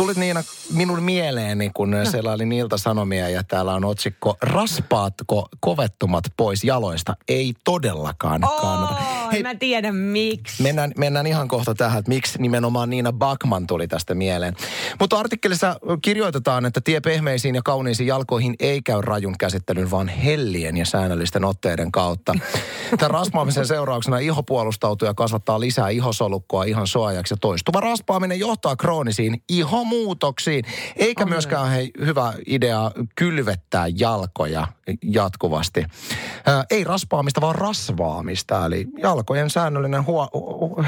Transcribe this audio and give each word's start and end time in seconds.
Tulit 0.00 0.16
Niina 0.16 0.42
minun 0.72 1.02
mieleeni, 1.02 1.70
kun 1.74 1.90
no. 1.90 2.04
siellä 2.04 2.32
oli 2.32 2.56
ilta-sanomia 2.56 3.28
ja 3.28 3.44
täällä 3.44 3.74
on 3.74 3.84
otsikko 3.84 4.36
Raspaatko 4.42 5.48
kovettumat 5.60 6.24
pois 6.36 6.64
jaloista? 6.64 7.16
Ei 7.28 7.54
todellakaan 7.64 8.44
Oo, 8.44 8.60
kannata. 8.60 8.94
Hei, 9.32 9.42
mä 9.42 9.54
tiedän 9.54 9.94
miksi. 9.94 10.62
Mennään, 10.62 10.92
mennään 10.98 11.26
ihan 11.26 11.48
kohta 11.48 11.74
tähän, 11.74 11.98
että 11.98 12.08
miksi 12.08 12.38
nimenomaan 12.42 12.90
Niina 12.90 13.12
Bakman 13.12 13.66
tuli 13.66 13.88
tästä 13.88 14.14
mieleen. 14.14 14.56
Mutta 15.00 15.18
artikkelissa 15.18 15.76
kirjoitetaan, 16.02 16.66
että 16.66 16.80
tie 16.80 17.00
pehmeisiin 17.00 17.54
ja 17.54 17.62
kauniisiin 17.62 18.06
jalkoihin 18.06 18.54
ei 18.60 18.82
käy 18.82 19.00
rajun 19.00 19.38
käsittelyn, 19.38 19.90
vaan 19.90 20.08
hellien 20.08 20.76
ja 20.76 20.86
säännöllisten 20.86 21.44
otteiden 21.44 21.92
kautta. 21.92 22.34
Tämän 22.98 23.10
raspaamisen 23.10 23.66
seurauksena 23.66 24.18
iho 24.18 24.42
puolustautuu 24.42 25.08
ja 25.08 25.14
kasvattaa 25.14 25.60
lisää 25.60 25.88
ihosolukkoa 25.88 26.64
ihan 26.64 26.86
suojaksi. 26.86 27.34
Ja 27.34 27.38
toistuva 27.40 27.80
raspaaminen 27.80 28.38
johtaa 28.38 28.76
kroonisiin 28.76 29.42
ihomuutoksiin. 29.90 30.64
Eikä 30.96 31.22
On 31.22 31.28
myöskään 31.28 31.70
hei, 31.70 31.90
hyvä 32.00 32.32
idea 32.46 32.90
kylvettää 33.16 33.86
jalkoja 33.98 34.66
jatkuvasti. 35.02 35.84
Ää, 36.46 36.64
ei 36.70 36.84
raspaamista, 36.84 37.40
vaan 37.40 37.54
rasvaamista. 37.54 38.66
Eli 38.66 38.86
jalkojen 39.02 39.50
säännöllinen 39.50 40.06
huo- 40.06 40.30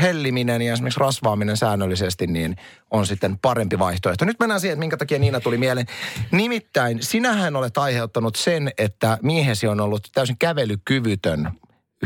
helliminen 0.00 0.62
ja 0.62 0.72
esimerkiksi 0.72 1.00
rasvaaminen 1.00 1.56
säännöllisesti 1.56 2.26
niin 2.26 2.56
on 2.90 3.06
sitten 3.06 3.38
parempi 3.38 3.78
vaihtoehto. 3.78 4.24
Nyt 4.24 4.40
mennään 4.40 4.60
siihen, 4.60 4.72
että 4.72 4.80
minkä 4.80 4.96
takia 4.96 5.18
Niina 5.18 5.40
tuli 5.40 5.58
mieleen. 5.58 5.86
Nimittäin 6.30 7.02
sinähän 7.02 7.56
olet 7.56 7.78
aiheuttanut 7.78 8.36
sen, 8.36 8.70
että 8.78 9.18
miehesi 9.22 9.66
on 9.66 9.80
ollut 9.80 10.08
täysin 10.14 10.36
kävelykyvytön 10.38 11.52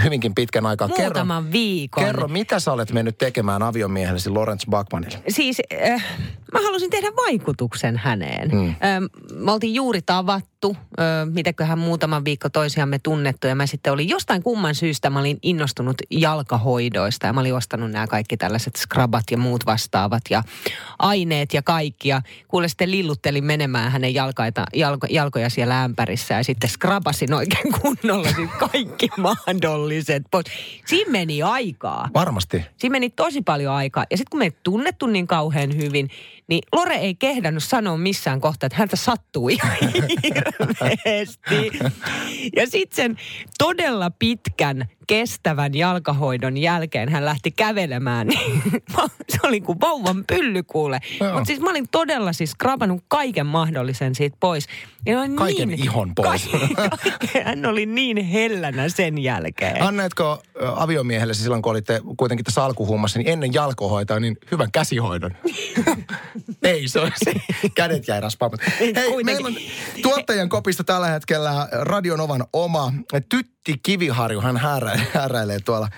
hyvinkin 0.04 0.34
pitkän 0.34 0.66
aikaa. 0.66 0.88
Muutaman 0.88 1.52
viikon. 1.52 2.04
Kerro, 2.04 2.28
mitä 2.28 2.60
sä 2.60 2.73
olet 2.73 2.92
mennyt 2.92 3.18
tekemään 3.18 3.62
aviomiehellesi 3.62 4.30
Lawrence 4.30 4.66
Bachmanille? 4.70 5.18
Siis 5.28 5.62
äh, 5.90 6.04
mä 6.52 6.60
halusin 6.62 6.90
tehdä 6.90 7.08
vaikutuksen 7.16 7.96
häneen. 7.96 8.50
Hmm. 8.50 8.68
Äh, 8.68 8.76
me 9.34 9.52
oltiin 9.52 9.74
juuri 9.74 10.02
tavattu, 10.02 10.76
äh, 11.00 11.04
mitäköhän 11.32 11.78
muutaman 11.78 12.24
viikko 12.24 12.48
toisiamme 12.48 12.98
tunnettu. 12.98 13.46
Ja 13.46 13.54
mä 13.54 13.66
sitten 13.66 13.92
olin 13.92 14.08
jostain 14.08 14.42
kumman 14.42 14.74
syystä, 14.74 15.10
mä 15.10 15.20
olin 15.20 15.38
innostunut 15.42 15.96
jalkahoidoista. 16.10 17.26
Ja 17.26 17.32
mä 17.32 17.40
olin 17.40 17.54
ostanut 17.54 17.90
nämä 17.90 18.06
kaikki 18.06 18.36
tällaiset 18.36 18.76
skrabat 18.76 19.24
ja 19.30 19.38
muut 19.38 19.66
vastaavat 19.66 20.22
ja 20.30 20.42
aineet 20.98 21.54
ja 21.54 21.62
kaikki. 21.62 22.08
Ja 22.08 22.22
kuule 22.48 22.68
sitten 22.68 22.90
lilluttelin 22.90 23.44
menemään 23.44 23.92
hänen 23.92 24.14
jalkaita, 24.14 24.64
jalko, 24.74 25.06
jalkoja 25.10 25.50
siellä 25.50 25.82
ämpärissä. 25.84 26.34
Ja 26.34 26.44
sitten 26.44 26.70
skrabasin 26.70 27.34
oikein 27.34 27.72
kunnolla 27.80 28.32
siis 28.32 28.50
kaikki 28.58 29.08
mahdolliset 29.20 30.22
pois. 30.30 30.46
Siinä 30.86 31.10
meni 31.10 31.42
aikaa. 31.42 32.08
Varmasti. 32.14 32.64
Siinä 32.76 32.92
meni 32.92 33.10
tosi 33.10 33.42
paljon 33.42 33.74
aikaa. 33.74 34.04
Ja 34.10 34.16
sitten 34.16 34.30
kun 34.30 34.38
me 34.38 34.44
ei 34.44 34.52
tunnettu 34.62 35.06
niin 35.06 35.26
kauhean 35.26 35.76
hyvin, 35.76 36.10
niin 36.48 36.62
Lore 36.72 36.94
ei 36.94 37.14
kehdannut 37.14 37.62
sanoa 37.62 37.96
missään 37.96 38.40
kohtaa, 38.40 38.66
että 38.66 38.78
häntä 38.78 38.96
sattuu 38.96 39.48
ihan 39.48 39.76
hirveästi. 40.22 41.78
Ja 42.56 42.66
sitten 42.66 42.96
sen 42.96 43.16
todella 43.58 44.10
pitkän 44.10 44.88
kestävän 45.07 45.74
jalkahoidon 45.74 46.57
jälkeen 46.57 47.09
hän 47.09 47.24
lähti 47.24 47.51
kävelemään. 47.51 48.26
Niin 48.26 48.62
se 49.32 49.38
oli 49.43 49.60
kuin 49.60 49.80
vauvan 49.80 50.24
pylly 50.24 50.63
kuule. 50.63 51.01
Mutta 51.32 51.45
siis 51.45 51.60
mä 51.60 51.71
olin 51.71 51.88
todella 51.90 52.32
siis 52.32 52.51
skrapannut 52.51 53.04
kaiken 53.09 53.46
mahdollisen 53.46 54.15
siitä 54.15 54.37
pois. 54.40 54.66
Ja 55.07 55.21
olin 55.21 55.37
Kaiken 55.37 55.68
niin, 55.68 55.82
ihon 55.82 56.15
pois. 56.15 56.48
Kaiken, 57.10 57.45
hän 57.45 57.66
oli 57.66 57.87
niin 57.87 58.24
hellänä 58.24 58.88
sen 58.88 59.18
jälkeen. 59.18 59.82
Anneetko 59.82 60.43
ö, 60.63 60.73
aviomiehellesi 60.76 61.43
silloin, 61.43 61.63
kun 61.63 61.70
olitte 61.70 62.01
kuitenkin 62.16 62.45
tässä 62.45 62.65
alkuhuumassa, 62.65 63.18
niin 63.18 63.29
ennen 63.29 63.54
jalkohoitoa, 63.54 64.20
niin 64.20 64.37
hyvän 64.50 64.72
käsihoidon? 64.72 65.31
Ei, 66.62 66.88
se 66.88 67.00
on 67.00 67.12
se. 67.25 67.34
Kädet 67.75 68.09
jäi 68.09 68.20
raspaamaan. 68.20 68.59
Hei, 68.81 68.93
kuitenkin. 68.93 69.26
meillä 69.26 69.47
on 69.47 69.54
tuottajan 70.03 70.48
kopista 70.48 70.84
tällä 70.84 71.06
hetkellä 71.06 71.69
Radionovan 71.72 72.44
oma 72.53 72.92
Tytti 73.66 73.81
Kiviharju. 73.82 74.41
Hän 74.41 74.56
häärä, 74.56 75.00
hääräilee 75.15 75.59
tuolla 75.60 75.88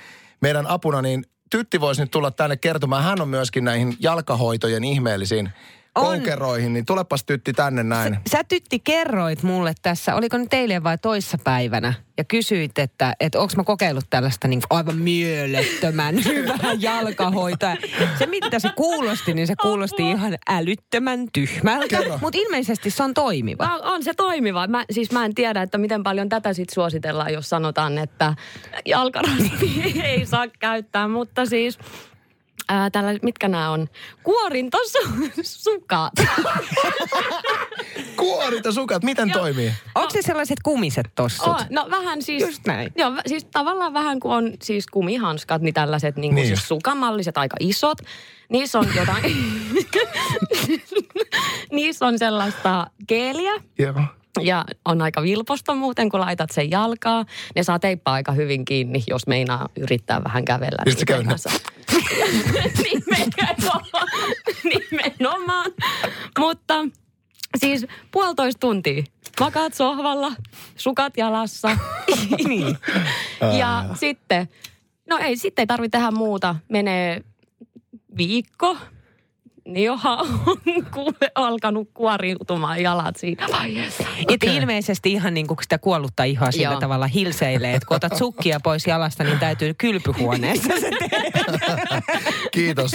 meidän 0.41 0.67
apuna, 0.67 1.03
niin 1.03 1.25
Tytti 1.51 1.81
voisi 1.81 2.01
nyt 2.01 2.11
tulla 2.11 2.31
tänne 2.31 2.57
kertomaan. 2.57 3.05
Hän 3.05 3.21
on 3.21 3.29
myöskin 3.29 3.65
näihin 3.65 3.97
jalkahoitojen 4.01 4.85
ihmeellisiin 4.85 5.51
On. 5.99 6.07
konkeroihin, 6.07 6.73
niin 6.73 6.87
tulepas 6.87 7.25
Tytti 7.25 7.53
tänne 7.53 7.83
näin. 7.83 8.19
Sä 8.31 8.45
tytti 8.45 8.79
kerroit 8.79 9.43
mulle 9.43 9.73
tässä, 9.83 10.15
oliko 10.15 10.39
nyt 10.39 10.55
eilen 10.55 10.85
vai 10.85 10.99
toissapäivänä, 10.99 11.95
ja 12.19 12.25
kysyit, 12.25 12.79
että, 12.79 13.15
että 13.21 13.41
onko 13.41 13.53
mä 13.57 13.65
kokeillut 13.65 14.05
tällaista 14.11 14.49
niin 14.49 14.63
aivan 14.71 14.97
mielettömän 14.97 16.15
hyvää 16.25 16.73
jalkahoitoa. 16.79 17.77
Se 18.19 18.27
mitä 18.27 18.59
se 18.59 18.71
kuulosti, 18.77 19.35
niin 19.35 19.47
se 19.47 19.55
kuulosti 19.63 20.11
ihan 20.11 20.39
älyttömän 20.49 21.27
tyhmältä, 21.33 21.99
mutta 22.21 22.39
ilmeisesti 22.39 22.91
se 22.91 23.03
on 23.03 23.15
toimiva. 23.15 23.65
On, 23.75 23.93
on 23.93 24.05
se 24.05 24.15
toimiva. 24.15 24.67
Mä, 24.67 24.85
siis 24.91 25.13
mä 25.13 25.25
en 25.25 25.35
tiedä, 25.35 25.63
että 25.63 25.79
miten 25.79 26.03
paljon 26.03 26.29
tätä 26.29 26.53
sitten 26.53 26.75
suositellaan, 26.75 27.33
jos 27.33 27.49
sanotaan, 27.49 27.99
että 27.99 28.35
jalkarasvia 28.87 30.05
ei 30.05 30.27
saa 30.27 30.47
käyttää, 30.59 31.09
mutta 31.09 31.47
siis... 31.47 31.79
Ää, 32.69 32.91
tällä, 32.91 33.15
mitkä 33.23 33.49
nämä 33.49 33.71
on? 33.71 33.89
Kuorintosukat. 34.23 36.13
Kuorita 38.17 38.73
sukat, 38.73 39.03
miten 39.05 39.29
Joo. 39.29 39.39
toimii? 39.39 39.73
Onko 39.95 40.11
se 40.11 40.23
sellaiset 40.23 40.59
kumiset 40.63 41.07
tossut? 41.15 41.49
Oh, 41.49 41.65
no 41.71 41.87
vähän 41.91 42.23
siis... 42.23 42.43
Just 42.43 42.67
näin. 42.67 42.93
Joo, 42.97 43.13
siis 43.27 43.45
tavallaan 43.53 43.95
vähän 43.95 44.21
kuin 44.21 44.33
on 44.33 44.53
siis 44.63 44.87
kumihanskat, 44.87 45.63
niin 45.63 45.75
tällaiset 45.75 46.17
niin 46.17 46.35
kuin 46.35 46.43
Niin. 46.43 46.57
siis 46.57 46.69
sukamalliset, 46.69 47.39
aika 47.39 47.57
isot. 47.61 47.99
Niissä 48.49 48.79
on 48.79 48.87
jotain... 48.97 49.25
Niissä 51.73 52.07
on 52.07 52.19
sellaista 52.19 52.87
geeliä, 53.09 53.53
Joo. 53.79 53.95
Ja 54.41 54.65
on 54.85 55.03
aika 55.03 55.23
vilposta 55.23 55.75
muuten, 55.75 56.09
kun 56.09 56.21
laitat 56.21 56.51
sen 56.51 56.71
jalkaa. 56.71 57.25
Ne 57.55 57.63
saa 57.63 57.79
teippaa 57.79 58.15
aika 58.15 58.33
hyvin 58.33 58.65
kiinni, 58.65 59.03
jos 59.07 59.27
meinaa 59.27 59.69
yrittää 59.77 60.25
vähän 60.25 60.45
kävellä. 60.45 60.93
Se 60.99 61.07
käy 61.07 61.23
nimenomaan. 62.85 64.09
nimenomaan. 64.65 65.71
Mutta 66.39 66.75
siis 67.57 67.87
puolitoista 68.11 68.61
tuntia. 68.61 69.03
Makaat 69.41 69.75
sohvalla, 69.75 70.33
sukat 70.77 71.17
jalassa. 71.17 71.79
niin. 72.49 72.79
Ja 73.59 73.85
sitten, 73.95 74.49
no 75.09 75.19
ei, 75.19 75.37
sitten 75.37 75.63
ei 75.63 75.67
tarvitse 75.67 75.99
tehdä 75.99 76.11
muuta. 76.11 76.57
Menee 76.69 77.23
viikko, 78.17 78.77
niin 79.69 79.85
johan 79.85 80.19
on 80.47 80.57
kuule 80.95 81.31
alkanut 81.35 81.91
kuoriutumaan 81.95 82.83
jalat 82.83 83.17
siinä 83.17 83.47
vaiheessa. 83.53 84.05
Et 84.29 84.45
ilmeisesti 84.45 85.13
ihan 85.13 85.35
niin 85.35 85.47
kuin 85.47 85.59
sitä 85.63 85.79
kuollutta 85.79 86.25
ihoa 86.25 86.51
sillä 86.51 86.71
Joo. 86.71 86.81
tavalla 86.81 87.07
hilseilee, 87.07 87.75
että 87.75 87.87
kun 87.87 87.97
otat 87.97 88.17
sukkia 88.17 88.61
pois 88.61 88.87
jalasta, 88.87 89.25
niin 89.25 89.39
täytyy 89.39 89.75
kylpyhuoneessa 89.75 90.75
se. 90.81 90.91
Kiitos. 92.55 92.93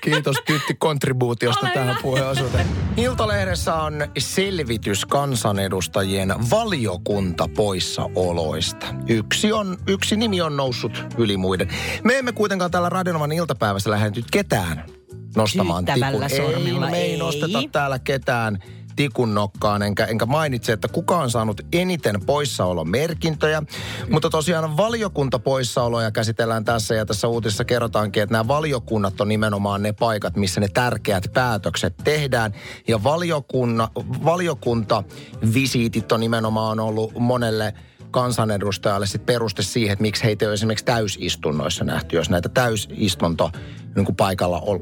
Kiitos 0.00 0.36
Tytti 0.46 0.74
kontribuutiosta 0.74 1.66
Ole 1.66 1.74
tähän 1.74 1.96
puheenosuuteen. 2.02 2.66
Iltalehdessä 2.96 3.74
on 3.74 3.94
selvitys 4.18 5.04
kansanedustajien 5.04 6.34
valiokuntapoissaoloista. 6.50 8.86
Yksi, 9.08 9.52
on, 9.52 9.78
yksi 9.86 10.16
nimi 10.16 10.40
on 10.40 10.56
noussut 10.56 11.04
yli 11.18 11.36
muiden. 11.36 11.68
Me 12.04 12.18
emme 12.18 12.32
kuitenkaan 12.32 12.70
täällä 12.70 12.88
Radionovan 12.88 13.32
iltapäivässä 13.32 13.90
lähde 13.90 14.10
nyt 14.10 14.30
ketään 14.30 14.97
nostamaan 15.36 15.84
tikun. 15.84 16.22
Ei, 16.22 16.36
sormella, 16.36 16.90
me 16.90 16.98
ei, 16.98 17.10
ei. 17.10 17.18
nosteta 17.18 17.58
täällä 17.72 17.98
ketään 17.98 18.58
tikun 18.98 19.34
nokkaan, 19.34 19.82
enkä, 19.82 20.04
enkä 20.04 20.26
mainitse, 20.26 20.72
että 20.72 20.88
kuka 20.88 21.18
on 21.18 21.30
saanut 21.30 21.60
eniten 21.72 22.20
poissaolomerkintöjä. 22.26 23.62
Mutta 24.10 24.30
tosiaan 24.30 24.76
valiokuntapoissaoloja 24.76 26.10
käsitellään 26.10 26.64
tässä 26.64 26.94
ja 26.94 27.06
tässä 27.06 27.28
uutisessa 27.28 27.64
kerrotaankin, 27.64 28.22
että 28.22 28.32
nämä 28.32 28.48
valiokunnat 28.48 29.20
on 29.20 29.28
nimenomaan 29.28 29.82
ne 29.82 29.92
paikat, 29.92 30.36
missä 30.36 30.60
ne 30.60 30.68
tärkeät 30.68 31.24
päätökset 31.34 31.94
tehdään. 32.04 32.54
Ja 32.88 33.04
valiokunna, 33.04 33.88
valiokuntavisiitit 34.24 36.12
on 36.12 36.20
nimenomaan 36.20 36.80
ollut 36.80 37.12
monelle 37.18 37.74
kansanedustajalle 38.10 39.06
sit 39.06 39.26
peruste 39.26 39.62
siihen, 39.62 39.92
että 39.92 40.02
miksi 40.02 40.24
heitä 40.24 40.44
ei 40.44 40.46
ole 40.46 40.54
esimerkiksi 40.54 40.84
täysistunnoissa 40.84 41.84
nähty, 41.84 42.16
jos 42.16 42.30
näitä 42.30 42.48
täysistunto 42.48 43.50
niin 43.96 44.04
kuin 44.06 44.16
paikalla, 44.16 44.60
ol, 44.60 44.78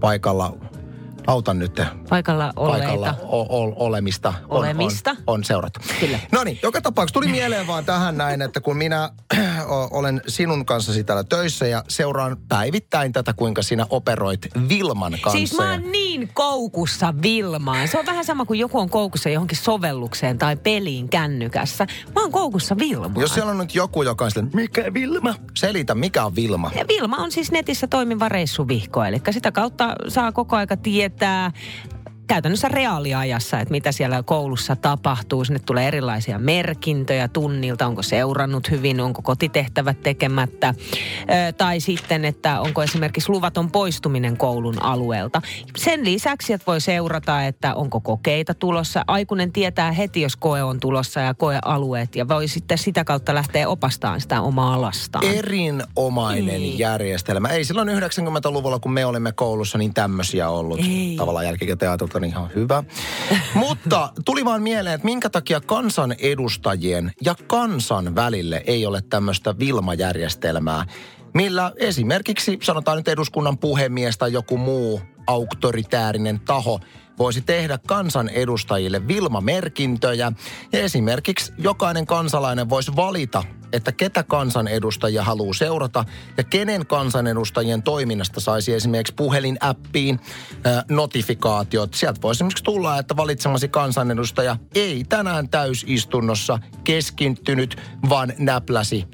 paikalla 0.00 0.56
autan 1.26 1.58
nyt 1.58 1.80
Paikalla 2.08 2.52
paikalla 2.56 3.14
o- 3.22 3.62
o- 3.62 3.74
olemista, 3.86 4.34
on, 4.48 4.58
Olemista. 4.58 5.10
on, 5.10 5.16
on 5.26 5.44
seurattu. 5.44 5.80
Kyllä. 6.00 6.18
No 6.32 6.44
niin, 6.44 6.58
joka 6.62 6.80
tapauksessa 6.80 7.20
tuli 7.20 7.28
mieleen 7.28 7.66
vaan 7.66 7.84
tähän 7.84 8.18
näin, 8.18 8.42
että 8.42 8.60
kun 8.60 8.76
minä 8.76 9.10
olen 9.70 10.22
sinun 10.26 10.66
kanssasi 10.66 11.04
täällä 11.04 11.24
töissä 11.24 11.66
ja 11.66 11.84
seuraan 11.88 12.36
päivittäin 12.48 13.12
tätä, 13.12 13.32
kuinka 13.32 13.62
sinä 13.62 13.86
operoit 13.90 14.46
Vilman 14.68 15.12
kanssa. 15.12 15.30
Siis 15.30 15.54
mä 15.54 15.70
oon 15.70 15.92
niin 15.92 16.30
koukussa 16.34 17.14
Vilmaan. 17.22 17.88
Se 17.88 17.98
on 17.98 18.06
vähän 18.06 18.24
sama 18.24 18.44
kuin 18.44 18.60
joku 18.60 18.78
on 18.78 18.90
koukussa 18.90 19.28
johonkin 19.28 19.58
sovellukseen 19.58 20.38
tai 20.38 20.56
peliin 20.56 21.08
kännykässä. 21.08 21.86
Mä 22.14 22.20
oon 22.20 22.32
koukussa 22.32 22.78
Vilmaan. 22.78 23.20
Jos 23.20 23.34
siellä 23.34 23.50
on 23.50 23.58
nyt 23.58 23.74
joku, 23.74 24.02
joka 24.02 24.24
on 24.24 24.30
silleen, 24.30 24.50
mikä 24.54 24.94
Vilma? 24.94 25.34
Selitä, 25.56 25.94
mikä 25.94 26.24
on 26.24 26.36
Vilma? 26.36 26.70
Ja 26.74 26.84
Vilma 26.88 27.16
on 27.16 27.32
siis 27.32 27.52
netissä 27.52 27.86
toimiva 27.86 28.28
reissuvihko, 28.28 29.04
eli 29.04 29.20
sitä 29.30 29.52
kautta 29.52 29.96
saa 30.08 30.32
koko 30.32 30.56
aika 30.56 30.76
tietää 30.76 31.52
käytännössä 32.30 32.68
reaaliajassa, 32.68 33.60
että 33.60 33.72
mitä 33.72 33.92
siellä 33.92 34.22
koulussa 34.22 34.76
tapahtuu. 34.76 35.44
Sinne 35.44 35.60
tulee 35.66 35.88
erilaisia 35.88 36.38
merkintöjä 36.38 37.28
tunnilta, 37.28 37.86
onko 37.86 38.02
seurannut 38.02 38.70
hyvin, 38.70 39.00
onko 39.00 39.22
kotitehtävät 39.22 40.02
tekemättä. 40.02 40.74
Ö, 41.48 41.52
tai 41.52 41.80
sitten, 41.80 42.24
että 42.24 42.60
onko 42.60 42.82
esimerkiksi 42.82 43.30
luvaton 43.30 43.70
poistuminen 43.70 44.36
koulun 44.36 44.82
alueelta. 44.82 45.42
Sen 45.76 46.04
lisäksi, 46.04 46.52
että 46.52 46.66
voi 46.66 46.80
seurata, 46.80 47.44
että 47.44 47.74
onko 47.74 48.00
kokeita 48.00 48.54
tulossa. 48.54 49.04
Aikuinen 49.06 49.52
tietää 49.52 49.92
heti, 49.92 50.20
jos 50.20 50.36
koe 50.36 50.62
on 50.62 50.80
tulossa 50.80 51.20
ja 51.20 51.34
koealueet, 51.34 52.16
ja 52.16 52.28
voi 52.28 52.48
sitten 52.48 52.78
sitä 52.78 53.04
kautta 53.04 53.34
lähteä 53.34 53.68
opastamaan 53.68 54.20
sitä 54.20 54.40
omaa 54.40 54.80
lastaan. 54.80 55.24
Erinomainen 55.24 56.46
Niin. 56.46 56.78
järjestelmä. 56.78 57.48
Ei 57.48 57.64
silloin 57.64 57.88
90-luvulla, 57.88 58.78
kun 58.78 58.92
me 58.92 59.06
olimme 59.06 59.32
koulussa, 59.32 59.78
niin 59.78 59.94
tämmöisiä 59.94 60.48
ollut. 60.48 60.80
Ei. 60.80 61.14
Tavallaan 61.18 61.46
jälkikäteen 61.46 61.90
ajateltu, 61.90 62.19
niin 62.20 62.30
ihan 62.30 62.50
hyvä. 62.54 62.84
Mutta 63.54 64.12
tuli 64.24 64.44
vaan 64.44 64.62
mieleen, 64.62 64.94
että 64.94 65.04
minkä 65.04 65.30
takia 65.30 65.60
kansanedustajien 65.60 67.12
ja 67.24 67.34
kansan 67.46 68.14
välille 68.14 68.62
ei 68.66 68.86
ole 68.86 69.02
tämmöistä 69.10 69.58
Vilma-järjestelmää, 69.58 70.84
millä 71.34 71.72
esimerkiksi 71.76 72.58
sanotaan 72.62 72.96
nyt 72.96 73.08
eduskunnan 73.08 73.58
puhemies 73.58 74.18
tai 74.18 74.32
joku 74.32 74.56
muu 74.58 75.00
auktoritäärinen 75.26 76.40
taho 76.40 76.80
voisi 77.20 77.40
tehdä 77.40 77.78
kansanedustajille 77.86 79.08
Vilma-merkintöjä 79.08 80.32
ja 80.72 80.80
esimerkiksi 80.80 81.52
jokainen 81.58 82.06
kansalainen 82.06 82.68
voisi 82.68 82.96
valita, 82.96 83.44
että 83.72 83.92
ketä 83.92 84.22
kansanedustajia 84.22 85.24
haluaa 85.24 85.54
seurata 85.54 86.04
ja 86.36 86.44
kenen 86.44 86.86
kansanedustajien 86.86 87.82
toiminnasta 87.82 88.40
saisi 88.40 88.74
esimerkiksi 88.74 89.14
puhelinäppiin 89.14 90.20
notifikaatiot. 90.90 91.94
Sieltä 91.94 92.22
voisi 92.22 92.36
esimerkiksi 92.36 92.64
tulla, 92.64 92.98
että 92.98 93.16
valitsemasi 93.16 93.68
kansanedustaja 93.68 94.56
ei 94.74 95.04
tänään 95.08 95.48
täysistunnossa 95.48 96.58
keskittynyt, 96.84 97.76
vaan 98.08 98.32
näpläsi 98.38 99.06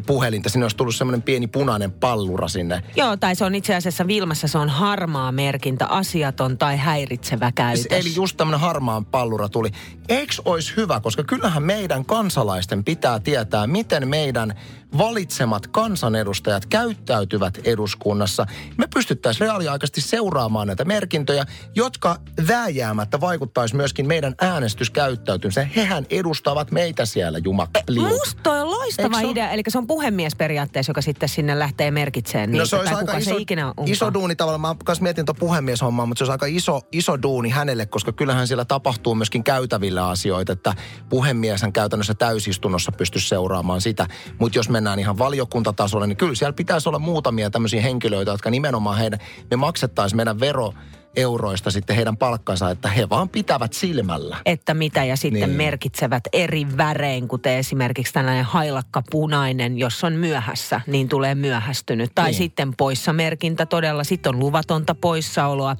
puhelinta. 0.00 0.48
Sinne 0.48 0.64
olisi 0.64 0.76
tullut 0.76 0.94
semmoinen 0.94 1.22
pieni 1.22 1.46
punainen 1.46 1.92
pallura 1.92 2.48
sinne. 2.48 2.82
Joo, 2.96 3.16
tai 3.16 3.36
se 3.36 3.44
on 3.44 3.54
itse 3.54 3.74
asiassa 3.74 4.06
Vilmassa, 4.06 4.48
se 4.48 4.58
on 4.58 4.68
harmaa 4.68 5.32
merkintä, 5.32 5.86
asiaton 5.86 6.58
tai 6.58 6.76
häiritsevä 6.76 7.52
käytös. 7.52 7.86
Eli 7.90 8.14
just 8.16 8.36
tämmöinen 8.36 8.60
harmaan 8.60 9.04
pallura 9.04 9.48
tuli. 9.48 9.70
Eikö 10.08 10.34
olisi 10.44 10.76
hyvä, 10.76 11.00
koska 11.00 11.24
kyllähän 11.24 11.62
meidän 11.62 12.04
kansalaisten 12.04 12.84
pitää 12.84 13.20
tietää, 13.20 13.66
miten 13.66 14.08
meidän 14.08 14.54
valitsemat 14.98 15.66
kansanedustajat 15.66 16.66
käyttäytyvät 16.66 17.58
eduskunnassa. 17.64 18.46
Me 18.78 18.86
pystyttäisiin 18.94 19.40
reaaliaikaisesti 19.40 20.00
seuraamaan 20.00 20.66
näitä 20.66 20.84
merkintöjä, 20.84 21.46
jotka 21.74 22.16
vääjäämättä 22.48 23.20
vaikuttaisi 23.20 23.76
myöskin 23.76 24.06
meidän 24.06 24.34
äänestyskäyttäytymiseen. 24.40 25.70
Hehän 25.76 26.06
edustavat 26.10 26.70
meitä 26.70 27.06
siellä, 27.06 27.38
jumakliu. 27.38 28.02
Musta 28.02 28.40
toi 28.42 28.60
on 28.60 28.70
loistava 28.70 29.18
Eikö 29.20 29.30
idea, 29.30 29.50
eli 29.50 29.62
se 29.68 29.78
on 29.78 29.86
puhemies 29.86 30.36
periaatteessa, 30.36 30.90
joka 30.90 31.02
sitten 31.02 31.28
sinne 31.28 31.58
lähtee 31.58 31.90
merkitsemään 31.90 32.50
niitä. 32.50 32.62
No 32.62 32.66
se 32.66 32.76
olisi 32.76 32.94
aika 32.94 33.16
iso, 33.16 33.30
se 33.30 33.36
ikinä 33.36 33.66
onkaan. 33.68 33.88
iso 33.88 34.14
duuni 34.14 34.36
tavallaan. 34.36 34.60
Mä 34.60 34.76
myös 34.88 35.00
mietin 35.00 35.26
tuon 35.26 35.36
puhemieshommaa, 35.36 36.06
mutta 36.06 36.18
se 36.18 36.24
olisi 36.24 36.32
aika 36.32 36.46
iso, 36.46 36.80
iso 36.92 37.22
duuni 37.22 37.48
hänelle, 37.48 37.86
koska 37.86 38.12
kyllähän 38.12 38.46
siellä 38.46 38.64
tapahtuu 38.64 39.14
myöskin 39.14 39.44
käytävillä 39.44 40.08
asioita, 40.08 40.52
että 40.52 40.74
puhemieshän 41.08 41.72
käytännössä 41.72 42.14
täysistunnossa 42.14 42.92
pystyisi 42.92 43.28
seuraamaan 43.28 43.80
sitä. 43.80 44.06
Mutta 44.38 44.58
jos 44.58 44.68
mennään 44.82 44.98
ihan 44.98 45.18
valiokuntatasolle, 45.18 46.06
niin 46.06 46.16
kyllä 46.16 46.34
siellä 46.34 46.52
pitäisi 46.52 46.88
olla 46.88 46.98
muutamia 46.98 47.50
tämmöisiä 47.50 47.82
henkilöitä, 47.82 48.30
jotka 48.30 48.50
nimenomaan 48.50 48.98
heidän, 48.98 49.18
me 49.50 49.56
maksettaisiin 49.56 50.16
meidän 50.16 50.40
vero 50.40 50.72
euroista 51.16 51.70
sitten 51.70 51.96
heidän 51.96 52.16
palkkansa, 52.16 52.70
että 52.70 52.88
he 52.88 53.08
vaan 53.08 53.28
pitävät 53.28 53.72
silmällä. 53.72 54.36
että 54.46 54.74
mitä 54.74 55.04
ja 55.04 55.16
sitten 55.16 55.48
Niin. 55.48 55.56
merkitsevät 55.56 56.22
eri 56.32 56.66
värein, 56.76 57.28
kuten 57.28 57.56
esimerkiksi 57.58 58.12
tällainen 58.12 58.44
hailakka 58.44 59.02
punainen, 59.10 59.78
jos 59.78 60.04
on 60.04 60.12
myöhässä, 60.12 60.80
niin 60.86 61.08
tulee 61.08 61.34
myöhästynyt. 61.34 62.10
Tai 62.14 62.26
Niin. 62.30 62.34
sitten 62.38 62.74
poissa 62.76 63.12
merkintä 63.12 63.66
todella, 63.66 64.04
sitten 64.04 64.34
on 64.34 64.40
luvatonta 64.40 64.94
poissaoloa. 64.94 65.76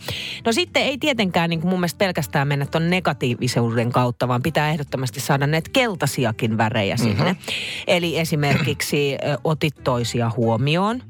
No 0.47 0.53
sitten 0.53 0.83
ei 0.83 0.99
tietenkään 0.99 1.51
niin 1.51 1.61
kuin 1.61 1.71
mun 1.71 1.81
mielestä 1.81 1.99
pelkästään 1.99 2.49
mennä 2.49 2.67
tuon 2.67 2.91
negatiivisuuden 2.91 3.93
kautta, 3.93 4.29
vaan 4.29 4.43
pitää 4.43 4.71
ehdottomasti 4.71 5.21
saada 5.21 5.47
näitä 5.47 5.71
keltaisiakin 5.73 6.59
värejä 6.59 6.97
sinne. 6.97 7.33
Mhm. 7.33 7.41
Eli 7.87 8.19
esimerkiksi 8.19 9.17
otit 9.45 9.75
toisia 9.85 10.31
huomioon, 10.37 11.03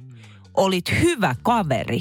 olit 0.55 0.93
hyvä 1.01 1.35
kaveri, 1.43 2.01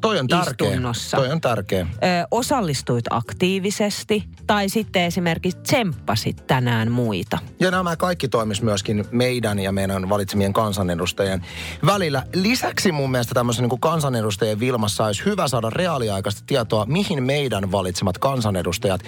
Toi 0.00 0.18
on 0.18 0.26
tärkeä. 0.26 0.68
Istunnossa. 0.68 1.16
Toi 1.16 1.32
on 1.32 1.40
tärkeä. 1.40 1.80
ö, 1.80 2.06
osallistuit 2.30 3.04
aktiivisesti 3.10 4.24
tai 4.46 4.68
sitten 4.68 5.02
esimerkiksi 5.02 5.58
tsemppasit 5.58 6.46
tänään 6.46 6.90
muita. 6.92 7.38
Ja 7.60 7.70
nämä 7.70 7.96
kaikki 7.96 8.28
toimis 8.28 8.62
myöskin 8.62 9.04
meidän 9.10 9.58
ja 9.58 9.72
meidän 9.72 10.08
valitsemien 10.08 10.52
kansanedustajien 10.52 11.46
välillä. 11.86 12.22
Lisäksi 12.34 12.92
mun 12.92 13.10
mielestä 13.10 13.34
tämmöisen 13.34 13.62
niin 13.62 13.70
kuin 13.70 13.80
kansanedustajien 13.80 14.60
Vilmassa 14.60 15.04
olisi 15.04 15.24
hyvä 15.24 15.48
saada 15.48 15.70
reaaliaikaista 15.70 16.42
tietoa, 16.46 16.86
mihin 16.86 17.22
meidän 17.22 17.72
valitsemat 17.72 18.18
kansanedustajat 18.18 19.00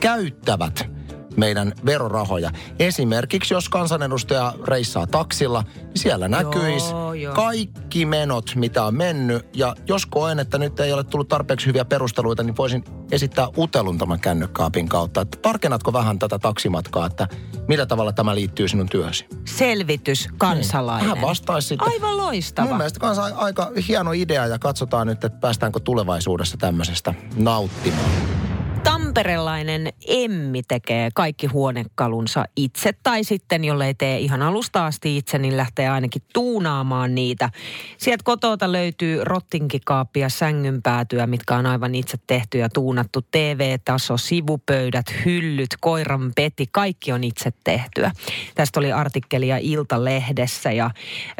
käyttävät 0.00 0.99
meidän 1.36 1.72
verorahoja. 1.86 2.50
Esimerkiksi 2.78 3.54
jos 3.54 3.68
kansanedustaja 3.68 4.54
reissaa 4.64 5.06
taksilla, 5.06 5.64
niin 5.76 5.90
siellä 5.94 6.28
näkyisi 6.28 6.94
kaikki 7.34 8.06
menot, 8.06 8.44
mitä 8.54 8.84
on 8.84 8.94
mennyt. 8.94 9.46
Ja 9.56 9.74
jos 9.86 10.06
koen, 10.06 10.38
että 10.38 10.58
nyt 10.58 10.80
ei 10.80 10.92
ole 10.92 11.04
tullut 11.04 11.28
tarpeeksi 11.28 11.66
hyviä 11.66 11.84
perusteluita, 11.84 12.42
niin 12.42 12.56
voisin 12.56 12.84
esittää 13.12 13.48
utelun 13.58 13.98
tämän 13.98 14.20
kännykkaapin 14.20 14.88
kautta. 14.88 15.20
Että 15.20 15.38
tarkennatko 15.42 15.92
vähän 15.92 16.18
tätä 16.18 16.38
taksimatkaa, 16.38 17.06
että 17.06 17.28
millä 17.68 17.86
tavalla 17.86 18.12
tämä 18.12 18.34
liittyy 18.34 18.68
sinun 18.68 18.88
työsi? 18.88 19.26
Selvitys 19.44 20.28
kansalainen. 20.38 21.08
Hän 21.08 21.20
vastaisi 21.20 21.68
sitten. 21.68 21.92
Aivan 21.92 22.16
loistava. 22.16 22.66
Mun 22.68 22.76
mielestä 22.76 23.00
kanssa 23.00 23.22
aika 23.22 23.72
hieno 23.88 24.12
idea 24.12 24.46
ja 24.46 24.58
katsotaan 24.58 25.06
nyt, 25.06 25.24
että 25.24 25.38
päästäänkö 25.40 25.80
tulevaisuudessa 25.80 26.56
tämmöisestä 26.56 27.14
nauttimaan. 27.36 28.39
Tamperelainen 29.10 29.92
Emmi 30.06 30.62
tekee 30.62 31.08
kaikki 31.14 31.46
huonekalunsa 31.46 32.44
itse, 32.56 32.94
tai 33.02 33.24
sitten 33.24 33.64
jollei 33.64 33.94
tee 33.94 34.18
ihan 34.18 34.42
alusta 34.42 34.86
asti 34.86 35.16
itse, 35.16 35.38
niin 35.38 35.56
lähtee 35.56 35.88
ainakin 35.88 36.22
tuunaamaan 36.32 37.14
niitä. 37.14 37.50
Sieltä 37.98 38.22
kotota 38.24 38.72
löytyy 38.72 39.24
rottinkikaappi 39.24 40.20
ja 40.20 40.28
sängynpäätyä, 40.28 41.26
mitkä 41.26 41.56
on 41.56 41.66
aivan 41.66 41.94
itse 41.94 42.18
tehty 42.26 42.58
ja 42.58 42.68
tuunattu. 42.68 43.22
TV-taso, 43.30 44.16
sivupöydät, 44.16 45.06
hyllyt, 45.24 45.70
koiran 45.80 46.32
peti, 46.36 46.66
kaikki 46.72 47.12
on 47.12 47.24
itse 47.24 47.52
tehtyä. 47.64 48.12
Tästä 48.54 48.80
oli 48.80 48.92
artikkelia 48.92 49.58
Ilta-lehdessä 49.60 50.72
ja... 50.72 50.90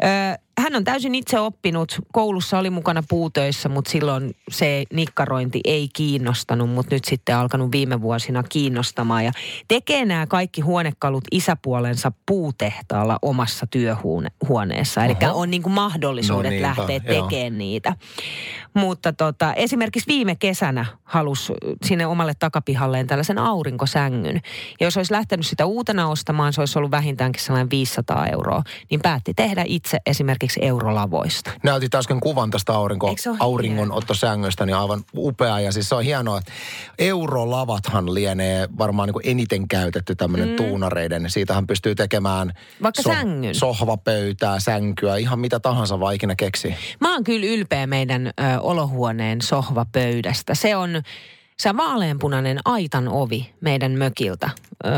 Öö, 0.03 0.35
hän 0.61 0.75
on 0.75 0.83
täysin 0.83 1.15
itse 1.15 1.39
oppinut. 1.39 1.99
Koulussa 2.13 2.59
oli 2.59 2.69
mukana 2.69 3.03
puutöissä, 3.09 3.69
mutta 3.69 3.91
silloin 3.91 4.35
se 4.51 4.83
nikkarointi 4.93 5.59
ei 5.65 5.89
kiinnostanut, 5.93 6.69
mutta 6.69 6.95
nyt 6.95 7.05
sitten 7.05 7.35
alkanut 7.35 7.71
viime 7.71 8.01
vuosina 8.01 8.43
kiinnostamaan. 8.43 9.25
Ja 9.25 9.31
tekee 9.67 10.05
nämä 10.05 10.27
kaikki 10.27 10.61
huonekalut 10.61 11.23
isäpuolensa 11.31 12.11
puutehtaalla 12.25 13.19
omassa 13.21 13.67
työhuoneessa. 13.67 15.05
Eli 15.05 15.15
on 15.33 15.51
niin 15.51 15.63
kuin 15.63 15.73
mahdollisuudet 15.73 16.51
No 16.51 16.55
niinpä, 16.55 16.67
lähteä 16.67 16.99
tekemään 16.99 17.57
niitä. 17.57 17.95
Mutta 18.73 19.13
tota, 19.13 19.53
esimerkiksi 19.53 20.07
viime 20.07 20.35
kesänä 20.35 20.85
halusi 21.03 21.53
sinne 21.85 22.07
omalle 22.07 22.33
takapihalleen 22.39 23.07
tällaisen 23.07 23.37
aurinkosängyn. 23.37 24.41
Ja 24.79 24.87
jos 24.87 24.97
olisi 24.97 25.13
lähtenyt 25.13 25.45
sitä 25.45 25.65
uutena 25.65 26.07
ostamaan, 26.07 26.53
se 26.53 26.61
olisi 26.61 26.79
ollut 26.79 26.91
vähintäänkin 26.91 27.41
sellainen 27.41 27.69
500 27.69 28.27
euroa. 28.27 28.63
Niin 28.91 29.01
päätti 29.01 29.33
tehdä 29.33 29.63
itse 29.67 29.97
esimerkiksi 30.05 30.50
eurolavoista. 30.61 31.51
Näytit 31.63 31.95
äsken 31.95 32.19
kuvan 32.19 32.51
tästä 32.51 32.73
aurinko, 32.73 33.15
auringonottosäännöstä, 33.39 34.65
niin 34.65 34.75
aivan 34.75 35.03
upea. 35.15 35.59
Ja 35.59 35.71
siis 35.71 35.89
se 35.89 35.95
on 35.95 36.03
hienoa, 36.03 36.37
että 36.37 36.51
eurolavathan 36.99 38.13
lienee 38.13 38.67
varmaan 38.77 39.09
niin 39.09 39.31
eniten 39.31 39.67
käytetty 39.67 40.15
tämmöinen 40.15 40.49
mm. 40.49 40.55
tuunareiden. 40.55 41.29
Siitähän 41.29 41.67
pystyy 41.67 41.95
tekemään 41.95 42.53
Vaikka 42.83 43.01
sängyn. 43.01 43.55
sohvapöytää, 43.55 44.59
sänkyä, 44.59 45.15
ihan 45.15 45.39
mitä 45.39 45.59
tahansa 45.59 45.99
vaan 45.99 46.15
ikinä 46.15 46.35
keksii. 46.35 46.75
Mä 46.99 47.13
oon 47.13 47.23
kyllä 47.23 47.45
ylpeä 47.45 47.87
meidän 47.87 48.27
ö, 48.27 48.31
olohuoneen 48.59 49.41
sohvapöydästä. 49.41 50.55
Se 50.55 50.75
on, 50.75 51.01
se 51.61 51.77
vaaleanpunainen 51.77 52.59
aitan 52.65 53.07
ovi 53.07 53.53
meidän 53.61 53.91
mökiltä. 53.91 54.49
Ö, 54.85 54.89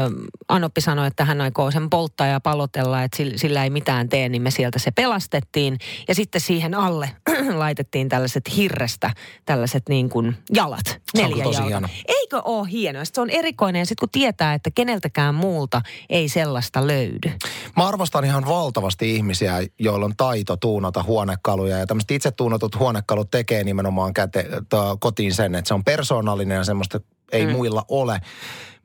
Anoppi 0.48 0.82
sanoi, 0.82 1.08
että 1.08 1.26
hän 1.26 1.42
aikoo 1.42 1.72
sen 1.72 1.90
polttaa 1.90 2.28
ja 2.28 2.40
palotella, 2.40 3.04
että 3.04 3.18
sillä, 3.18 3.38
sillä 3.38 3.64
ei 3.64 3.70
mitään 3.70 4.10
tee, 4.10 4.30
niin 4.30 4.42
me 4.42 4.52
sieltä 4.52 4.80
se 4.80 4.92
pelastettiin. 4.92 5.78
Ja 6.08 6.16
sitten 6.16 6.42
siihen 6.42 6.74
alle 6.74 7.10
laitettiin 7.56 8.10
tällaiset 8.10 8.58
hirrestä, 8.58 9.14
tällaiset 9.46 9.84
niin 9.90 10.10
kuin 10.10 10.36
jalat. 10.54 11.02
Neljä 11.14 11.44
tosi 11.44 11.64
hieno. 11.64 11.88
Eikö 12.08 12.42
ole 12.42 12.70
hienoa? 12.72 13.06
Sitten 13.06 13.16
Se 13.16 13.22
on 13.22 13.40
erikoinen 13.40 13.80
ja 13.80 13.86
sitten 13.86 14.00
kun 14.00 14.10
tietää, 14.12 14.54
että 14.54 14.70
keneltäkään 14.76 15.36
muulta 15.36 15.82
ei 16.10 16.30
sellaista 16.30 16.88
löydy. 16.88 17.32
Mä 17.78 17.88
arvostan 17.88 18.26
ihan 18.26 18.46
valtavasti 18.46 19.16
ihmisiä, 19.16 19.54
joilla 19.80 20.06
on 20.06 20.14
taito 20.18 20.58
tuunata 20.58 21.04
huonekaluja. 21.04 21.78
Ja 21.78 21.88
tämmöiset 21.88 22.12
itse 22.12 22.32
tuunatut 22.32 22.80
huonekalut 22.80 23.32
tekee 23.32 23.64
nimenomaan 23.64 24.14
käte, 24.14 24.48
to, 24.70 24.98
kotiin 25.00 25.34
sen, 25.34 25.56
että 25.56 25.68
se 25.68 25.74
on 25.74 25.84
persoonallinen 25.84 26.53
ja 26.54 26.64
semmoista 26.64 27.00
ei 27.32 27.46
mm. 27.46 27.52
muilla 27.52 27.86
ole. 27.88 28.20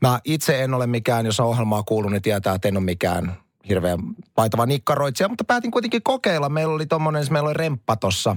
Mä 0.00 0.20
itse 0.25 0.64
en 0.64 0.75
ole 0.75 0.87
mikään, 0.87 1.26
jos 1.26 1.40
on 1.40 1.46
ohjelmaa 1.46 1.82
kuullut, 1.82 2.12
niin 2.12 2.22
tietää, 2.22 2.54
että 2.54 2.68
en 2.68 2.76
ole 2.76 2.84
mikään 2.84 3.37
hirveän 3.68 3.98
paitava 4.34 4.66
nikkaroitsija, 4.66 5.28
mutta 5.28 5.44
päätin 5.44 5.70
kuitenkin 5.70 6.02
kokeilla. 6.02 6.48
Meillä 6.48 6.75
oli 6.75 6.87
tommonen, 6.87 7.25
meillä 7.30 7.46
oli 7.46 7.54
remppa 7.54 7.96
tossa, 7.96 8.37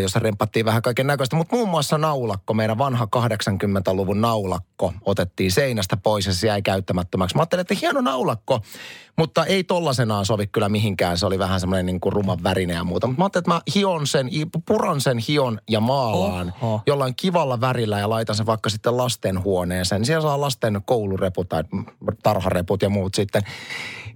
jossa 0.00 0.18
remppattiin 0.18 0.66
vähän 0.66 0.82
kaiken 0.82 1.06
näköistä, 1.06 1.36
mutta 1.36 1.56
muun 1.56 1.68
muassa 1.68 1.98
naulakko, 1.98 2.54
meidän 2.54 2.78
vanha 2.78 3.08
80-luvun 3.16 4.20
naulakko 4.20 4.92
otettiin 5.04 5.52
seinästä 5.52 5.96
pois 5.96 6.26
ja 6.26 6.34
se 6.34 6.46
jäi 6.46 6.62
käyttämättömäksi. 6.62 7.36
Mä 7.36 7.42
ajattelin, 7.42 7.60
että 7.60 7.74
hieno 7.80 8.00
naulakko, 8.00 8.60
mutta 9.18 9.44
ei 9.44 9.64
tollasenaan 9.64 10.26
sovi 10.26 10.46
kyllä 10.46 10.68
mihinkään. 10.68 11.18
Se 11.18 11.26
oli 11.26 11.38
vähän 11.38 11.60
semmoinen 11.60 11.86
niin 11.86 12.00
kuin 12.00 12.12
ruman 12.12 12.42
värinen 12.42 12.76
ja 12.76 12.84
muuta. 12.84 13.06
Mutta 13.06 13.20
mä 13.20 13.24
ajattelin, 13.24 13.42
että 13.42 13.54
mä 13.54 13.60
hion 13.74 14.06
sen, 14.06 14.30
puran 14.66 15.00
sen 15.00 15.18
hion 15.18 15.60
ja 15.70 15.80
maalaan 15.80 16.52
Oho. 16.62 16.82
jollain 16.86 17.14
kivalla 17.16 17.60
värillä 17.60 17.98
ja 17.98 18.10
laitan 18.10 18.36
sen 18.36 18.46
vaikka 18.46 18.70
sitten 18.70 18.96
lastenhuoneeseen. 18.96 20.04
Siellä 20.04 20.22
saa 20.22 20.40
lasten 20.40 20.80
koulureput 20.84 21.48
tai 21.48 21.64
tarhareput 22.22 22.82
ja 22.82 22.88
muut 22.88 23.14
sitten. 23.14 23.42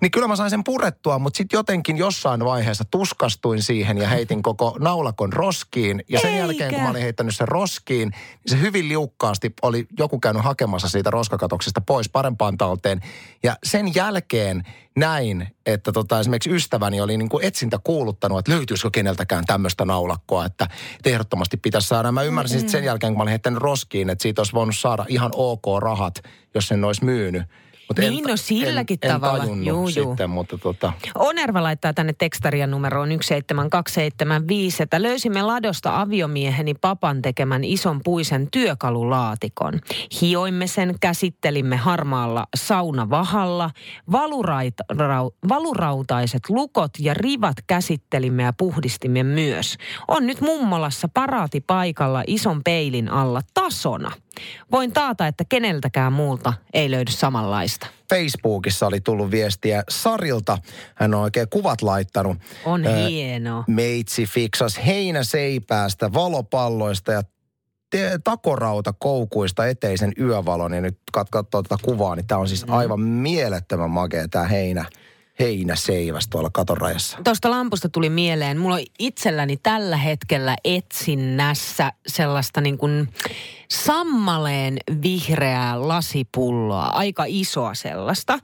Niin 0.04 0.10
kyllä 0.10 0.28
mä 0.28 0.36
sain 0.36 0.50
sen 0.50 0.64
purettua, 0.64 1.18
mutta 1.18 1.36
sitten 1.36 1.58
jotenkin 1.58 1.96
jossain 1.96 2.44
vaiheessa 2.44 2.84
tuskastuin 2.90 3.62
siihen 3.62 3.98
ja 3.98 4.08
heitin 4.08 4.42
koko 4.42 4.76
naulakon 4.78 5.32
roskiin. 5.32 6.04
Ja 6.08 6.20
sen 6.20 6.30
Eikä. 6.30 6.40
jälkeen, 6.40 6.74
kun 6.74 6.82
mä 6.82 6.90
olin 6.90 7.02
heittänyt 7.02 7.36
sen 7.36 7.48
roskiin, 7.48 8.08
niin 8.08 8.46
se 8.46 8.60
hyvin 8.60 8.88
liukkaasti 8.88 9.52
oli 9.62 9.86
joku 9.98 10.18
käynyt 10.18 10.44
hakemassa 10.44 10.88
siitä 10.88 11.10
roskakatoksesta 11.10 11.80
pois 11.80 12.08
parempaan 12.08 12.58
talteen. 12.58 13.00
Ja 13.42 13.56
sen 13.64 13.94
jälkeen 13.94 14.62
näin, 14.96 15.48
että 15.66 15.92
tota, 15.92 16.20
esimerkiksi 16.20 16.50
ystäväni 16.50 17.00
oli 17.00 17.16
niin 17.16 17.28
kuin 17.28 17.44
etsintä 17.44 17.78
kuuluttanut, 17.84 18.38
että 18.38 18.52
löytyisikö 18.52 18.90
keneltäkään 18.92 19.44
tämmöistä 19.46 19.84
naulakkoa, 19.84 20.44
että, 20.44 20.68
että 20.96 21.10
ehdottomasti 21.10 21.56
pitäisi 21.56 21.88
saada. 21.88 22.12
Mä 22.12 22.22
ymmärsin 22.22 22.58
sitten 22.58 22.72
sen 22.72 22.84
jälkeen, 22.84 23.12
kun 23.12 23.18
mä 23.18 23.22
olin 23.22 23.30
heittänyt 23.30 23.62
roskiin, 23.62 24.10
että 24.10 24.22
siitä 24.22 24.40
olisi 24.40 24.52
voinut 24.52 24.76
saada 24.76 25.04
ihan 25.08 25.30
ok 25.34 25.64
rahat, 25.78 26.14
jos 26.54 26.68
sen 26.68 26.84
olisi 26.84 27.04
myynyt. 27.04 27.42
Mut 27.88 27.98
Niin, 27.98 28.24
no 28.24 28.36
silläkin 28.36 28.98
en, 29.02 29.10
tavalla. 29.10 29.44
En 29.44 29.64
Juu, 29.64 29.88
juu. 29.88 29.90
sitten, 29.90 30.30
mutta 30.30 30.58
tota, 30.58 30.92
Onerva 31.14 31.62
laittaa 31.62 31.94
tänne 31.94 32.12
tekstarian 32.18 32.70
numeroon 32.70 33.08
17275, 33.08 34.82
että 34.82 35.02
löysimme 35.02 35.42
ladosta 35.42 36.00
aviomieheni 36.00 36.74
papan 36.74 37.22
tekemän 37.22 37.64
ison 37.64 38.00
puisen 38.04 38.48
työkalulaatikon. 38.50 39.80
Hioimme 40.20 40.66
sen, 40.66 40.94
käsittelimme 41.00 41.76
harmaalla 41.76 42.46
saunavahalla, 42.56 43.70
valurait, 44.12 44.74
rau, 44.88 45.30
valurautaiset 45.48 46.42
lukot 46.48 46.90
ja 46.98 47.14
rivat 47.14 47.56
käsittelimme 47.66 48.42
ja 48.42 48.52
puhdistimme 48.52 49.22
myös. 49.22 49.76
On 50.08 50.26
nyt 50.26 50.40
mummolassa 50.40 51.08
paraatipaikalla 51.14 52.22
ison 52.26 52.60
peilin 52.64 53.08
alla 53.08 53.40
tasona. 53.54 54.12
Voin 54.72 54.92
taata, 54.92 55.26
että 55.26 55.44
keneltäkään 55.48 56.12
muulta 56.12 56.52
ei 56.72 56.90
löydy 56.90 57.10
samanlaista. 57.10 57.86
Facebookissa 58.10 58.86
oli 58.86 59.00
tullut 59.00 59.30
viestiä 59.30 59.82
Sarilta. 59.88 60.58
Hän 60.94 61.14
on 61.14 61.20
oikein 61.20 61.48
kuvat 61.50 61.82
laittanut. 61.82 62.38
On 62.64 62.86
Ö, 62.86 63.06
hieno. 63.08 63.64
Meitsi 63.66 64.26
fiksas 64.26 64.80
heinäseipäästä, 64.86 66.12
valopalloista 66.12 67.12
ja 67.12 67.22
te- 67.90 68.18
takorautakoukkuista 68.24 69.66
eteisen 69.66 70.12
yövalon. 70.20 70.74
Ja 70.74 70.80
nyt 70.80 70.98
kat- 71.18 71.28
katsoo 71.30 71.62
tätä 71.62 71.76
kuvaa, 71.82 72.16
niin 72.16 72.26
tämä 72.26 72.40
on 72.40 72.48
siis 72.48 72.64
aivan 72.68 73.00
mielettömän 73.00 73.90
makea 73.90 74.28
tämä 74.28 74.44
heinä, 74.44 74.84
heinäseiväs 75.38 76.28
tuolla 76.28 76.50
katorajassa. 76.52 77.18
Tuosta 77.24 77.50
lampusta 77.50 77.88
tuli 77.88 78.10
mieleen, 78.10 78.58
mulla 78.58 78.74
on 78.74 78.82
itselläni 78.98 79.56
tällä 79.56 79.96
hetkellä 79.96 80.56
etsinnässä 80.64 81.92
sellaista 82.06 82.60
niin 82.60 82.78
kuin 82.78 83.08
sammaleen 83.70 84.78
vihreää 85.02 85.88
lasipulloa, 85.88 86.84
aika 86.84 87.24
isoa 87.26 87.74
sellaista. 87.74 88.38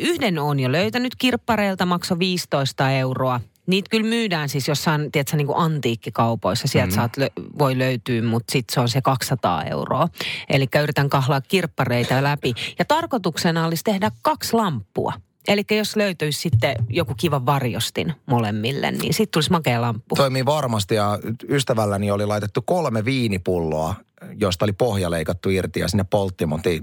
Yhden 0.00 0.38
on 0.38 0.60
jo 0.60 0.72
löytänyt 0.72 1.16
kirppareilta, 1.18 1.86
maksoi 1.86 2.18
15 2.18 2.90
euroa. 2.90 3.40
Niitä 3.66 3.90
kyllä 3.90 4.08
myydään 4.08 4.48
siis 4.48 4.68
jossain, 4.68 5.12
tiedätkö, 5.12 5.36
niin 5.36 5.46
kuin 5.46 5.58
antiikkikaupoissa. 5.58 6.68
Sieltä 6.68 6.90
mm. 6.90 6.94
saat, 6.94 7.16
lö- 7.16 7.58
voi 7.58 7.78
löytyä, 7.78 8.22
mutta 8.22 8.52
sitten 8.52 8.74
se 8.74 8.80
on 8.80 8.88
se 8.88 9.00
200 9.02 9.64
euroa. 9.64 10.08
Eli 10.48 10.66
yritän 10.82 11.08
kahlaa 11.08 11.40
kirppareita 11.40 12.22
läpi. 12.22 12.54
Ja 12.78 12.84
tarkoituksena 12.84 13.66
olisi 13.66 13.84
tehdä 13.84 14.10
kaksi 14.22 14.52
lamppua. 14.52 15.12
Eli 15.48 15.62
jos 15.70 15.96
löytyisi 15.96 16.40
sitten 16.40 16.76
joku 16.88 17.14
kiva 17.14 17.46
varjostin 17.46 18.12
molemmille, 18.26 18.90
niin 18.90 19.14
sitten 19.14 19.32
tulisi 19.32 19.50
makea 19.50 19.80
lamppu. 19.80 20.14
Toimii 20.16 20.46
varmasti 20.46 20.94
ja 20.94 21.18
ystävälläni 21.48 22.10
oli 22.10 22.26
laitettu 22.26 22.62
kolme 22.62 23.04
viinipulloa, 23.04 23.94
josta 24.40 24.64
oli 24.64 24.72
pohja 24.72 25.10
leikattu 25.10 25.50
irti 25.50 25.80
ja 25.80 25.88
sinne 25.88 26.04
polttimontiin 26.04 26.82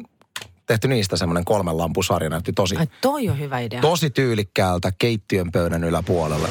tehty 0.67 0.87
niistä 0.87 1.17
semmoinen 1.17 1.45
kolmen 1.45 1.77
lampusarja. 1.77 2.29
Näytti 2.29 2.53
tosi, 2.53 2.75
Ai 2.75 2.87
toi 3.01 3.29
on 3.29 3.39
hyvä 3.39 3.59
idea. 3.59 3.81
tosi 3.81 4.09
tyylikkäältä 4.09 4.91
keittiön 4.97 5.51
pöydän 5.51 5.83
yläpuolella. 5.83 6.47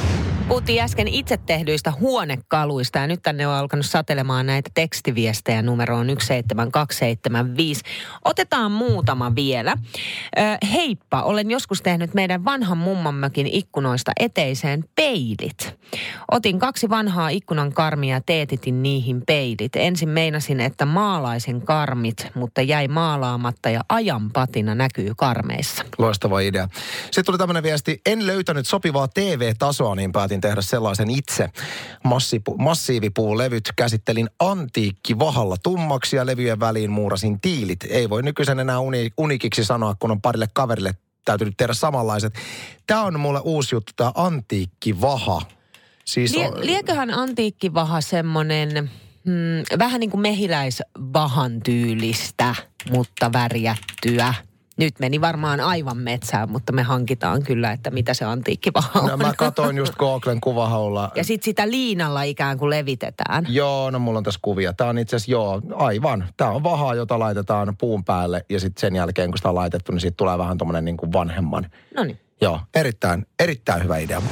Puhuttiin 0.49 0.83
äsken 0.83 1.09
itse 1.09 1.37
tehdyistä 1.37 1.93
huonekaluista 2.01 2.99
ja 2.99 3.07
nyt 3.07 3.23
tänne 3.23 3.47
on 3.47 3.55
alkanut 3.55 3.87
satelemaan 3.87 4.47
näitä 4.47 4.71
tekstiviestejä 4.75 5.63
numeroon 5.63 6.07
17275. 6.07 7.83
Otetaan 8.25 8.73
muutama 8.73 9.35
vielä. 9.35 9.77
Ö, 10.39 10.41
heippa, 10.73 11.23
olen 11.23 11.51
joskus 11.51 11.83
tehnyt 11.83 12.15
meidän 12.15 12.45
vanhan 12.45 12.79
mummonmökin 12.79 13.47
ikkunoista 13.47 14.13
eteiseen 14.21 14.85
peilit. 14.95 15.77
Otin 16.31 16.59
kaksi 16.59 16.91
vanhaa 16.91 17.29
ikkunan 17.29 17.73
karmia 17.73 18.17
ja 18.17 18.21
teetitin 18.21 18.83
niihin 18.83 19.23
peilit. 19.27 19.77
Ensin 19.77 20.09
meinasin, 20.09 20.61
että 20.61 20.87
maalaisen 20.87 21.63
karmit, 21.63 22.27
mutta 22.35 22.63
jäi 22.63 22.89
maalaamatta 22.89 23.71
ja 23.71 23.81
ajan 23.89 24.31
patina 24.31 24.75
näkyy 24.75 25.13
karmeissa. 25.17 25.85
Loistava 25.99 26.41
idea. 26.41 26.69
Sitten 27.05 27.25
tuli 27.25 27.39
tämmöinen 27.39 27.63
viesti, 27.63 28.01
en 28.07 28.27
löytänyt 28.27 28.67
sopivaa 28.67 29.09
TV-tasoa, 29.09 29.95
niin 29.95 30.13
päätin 30.13 30.34
tehdä 30.41 30.63
sellaisen 30.63 31.11
itse. 31.11 31.51
Massipu, 32.05 32.57
massiivipuulevyt 32.59 33.65
käsittelin 33.77 34.29
antiikki 34.39 35.19
vahalla 35.19 35.57
tummaksi 35.63 36.17
ja 36.17 36.27
levyjen 36.27 36.61
väliin 36.61 36.91
muurasin 36.91 37.41
tiilit. 37.41 37.85
Ei 37.89 38.11
voi 38.11 38.23
nykyisen 38.23 38.61
enää 38.61 38.79
uni, 38.79 39.11
unikiksi 39.19 39.65
sanoa, 39.65 39.95
kun 39.99 40.11
on 40.11 40.23
parille 40.23 40.47
kaverille 40.55 40.95
täytynyt 41.25 41.55
tehdä 41.57 41.75
samanlaiset. 41.75 42.35
Tämä 42.87 43.03
on 43.03 43.21
mulle 43.21 43.41
uusi 43.45 43.75
juttu, 43.75 43.93
tämä 43.97 44.13
antiikki 44.15 45.01
vaha. 45.01 45.43
Siis 46.05 46.37
Lie, 46.37 46.49
on, 46.49 46.67
lieköhän 46.67 47.15
antiikkivaha 47.15 48.01
semmoinen 48.01 48.91
hmm, 49.25 49.79
vähän 49.79 50.01
niin 50.01 50.11
kuin 50.11 50.21
mehiläisvahan 50.21 51.61
tyylistä, 51.61 52.55
mutta 52.91 53.33
värjättyä. 53.33 54.35
Nyt 54.77 54.99
meni 54.99 55.21
varmaan 55.21 55.61
aivan 55.61 55.97
metsään, 55.97 56.51
mutta 56.51 56.73
me 56.73 56.83
hankitaan 56.83 57.43
kyllä, 57.43 57.73
että 57.73 57.91
mitä 57.91 58.15
se 58.15 58.25
antiikkivaha 58.25 59.01
on. 59.01 59.07
no, 59.11 59.17
mä 59.17 59.33
katoin 59.39 59.77
just 59.77 59.95
Googlen 59.95 60.41
kuvahaulla. 60.41 61.11
Ja 61.15 61.25
sitten 61.25 61.45
sitä 61.45 61.71
liinalla 61.71 62.23
ikään 62.23 62.59
kuin 62.59 62.71
levitetään. 62.71 63.47
Joo, 63.49 63.91
no 63.91 63.99
mulla 63.99 64.19
on 64.19 64.25
tässä 64.25 64.41
kuvia. 64.43 64.73
Tämä 64.73 64.91
on 64.91 64.99
itse 64.99 65.17
asiassa, 65.17 65.33
joo, 65.33 65.63
aivan. 65.75 66.29
Tämä 66.37 66.51
on 66.51 66.63
vahaa, 66.63 66.95
jota 66.95 67.19
laitetaan 67.19 67.77
puun 67.77 68.05
päälle 68.05 68.45
ja 68.49 68.61
sitten 68.61 68.81
sen 68.81 68.97
jälkeen, 68.97 69.31
kun 69.31 69.39
sitä 69.39 69.49
on 69.49 69.55
laitettu, 69.55 69.93
niin 69.93 70.01
siitä 70.01 70.17
tulee 70.17 70.39
vähän 70.39 70.59
tommonen 70.59 70.85
niin 70.85 70.97
kuin 70.97 71.13
vanhemman. 71.13 71.71
No 71.97 72.05
niin. 72.05 72.21
Joo, 72.41 72.61
erittäin, 72.75 73.27
erittäin 73.39 73.83
hyvä 73.83 73.99
idea. 73.99 74.23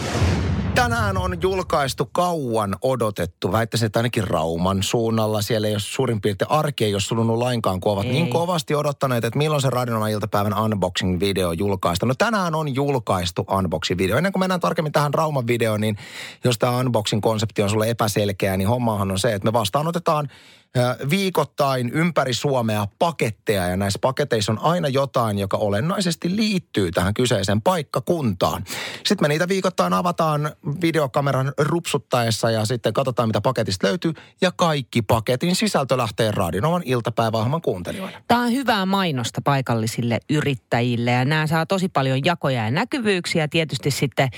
Tänään 0.75 1.17
on 1.17 1.43
julkaistu 1.43 2.09
kauan 2.13 2.77
odotettu, 2.83 3.53
väittäisin, 3.53 3.87
että 3.87 3.99
ainakin 3.99 4.29
Rauman 4.29 4.83
suunnalla. 4.83 5.43
Siellä 5.43 5.69
ei 5.69 5.75
ole 5.75 5.81
suurin 5.81 6.21
piirtein 6.21 6.51
arki 6.51 6.85
ei 6.85 6.95
ole 6.95 7.01
sulunut 7.01 7.39
lainkaan, 7.39 7.81
kun 7.81 7.93
ovat 7.93 8.05
Ei. 8.05 8.13
niin 8.13 8.31
kovasti 8.31 8.75
odottaneet, 8.75 9.25
että 9.25 9.39
milloin 9.39 9.63
se 9.63 9.71
Radionovan 9.71 10.11
iltapäivän 10.11 10.53
unboxing-video 10.53 11.53
julkaista. 11.53 12.07
No 12.07 12.15
tänään 12.19 12.55
on 12.55 12.75
julkaistu 12.75 13.47
unboxing-video. 13.51 14.17
Ennen 14.17 14.33
kuin 14.33 14.41
mennään 14.41 14.61
tarkemmin 14.61 14.93
tähän 14.93 15.15
Rauman 15.15 15.47
videoon, 15.47 15.81
niin 15.81 15.97
jos 16.45 16.59
tämä 16.59 16.79
unboxing-konsepti 16.79 17.63
on 17.63 17.71
sulle 17.71 17.91
epäselkeä, 17.91 18.57
niin 18.57 18.69
hommahan 18.69 19.11
on 19.11 19.19
se, 19.19 19.33
että 19.33 19.49
me 19.49 19.53
vastaanotetaan 19.53 20.29
viikoittain 21.11 21.91
ympäri 21.91 22.35
Suomea 22.35 22.87
paketteja 22.99 23.69
ja 23.69 23.77
näissä 23.77 23.99
paketeissa 24.03 24.53
on 24.53 24.59
aina 24.59 24.89
jotain, 24.89 25.39
joka 25.39 25.57
olennaisesti 25.57 26.37
liittyy 26.37 26.91
tähän 26.91 27.15
kyseiseen 27.15 27.63
paikkakuntaan. 27.63 28.65
Sitten 29.07 29.25
me 29.25 29.29
niitä 29.29 29.49
viikoittain 29.49 29.93
avataan 29.93 30.51
videokameran 30.83 31.53
rupsuttaessa 31.59 32.51
ja 32.51 32.65
sitten 32.65 32.93
katsotaan, 32.93 33.29
mitä 33.29 33.41
paketista 33.41 33.87
löytyy 33.87 34.13
ja 34.41 34.53
kaikki 34.57 35.03
paketin 35.03 35.57
sisältö 35.57 35.97
lähtee 35.97 36.31
Radinovan 36.31 36.83
iltapäiväohjelman 36.85 37.63
kuuntelijoille. 37.63 38.23
Tämä 38.29 38.43
on 38.43 38.53
hyvää 38.53 38.87
mainosta 38.87 39.41
paikallisille 39.45 40.19
yrittäjille 40.31 41.11
ja 41.11 41.25
nämä 41.25 41.47
saa 41.47 41.67
tosi 41.67 41.89
paljon 41.89 42.25
jakoja 42.25 42.65
ja 42.65 42.71
näkyvyyksiä 42.71 43.49
tietysti 43.49 43.91
sitten 43.91 44.29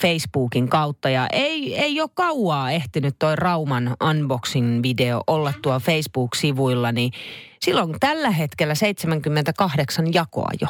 Facebookin 0.00 0.68
kautta. 0.68 1.10
Ja 1.10 1.26
ei, 1.32 1.78
ei 1.78 2.00
ole 2.00 2.10
kauaa 2.14 2.70
ehtinyt 2.70 3.16
toi 3.18 3.36
Rauman 3.36 3.96
unboxing-video 4.04 5.22
olla 5.26 5.52
tuo 5.66 5.80
Facebook-sivuilla, 5.80 6.92
niin 6.92 7.12
silloin 7.62 7.94
tällä 8.00 8.30
hetkellä 8.30 8.74
78 8.74 10.14
jakoa 10.14 10.50
jo. 10.60 10.68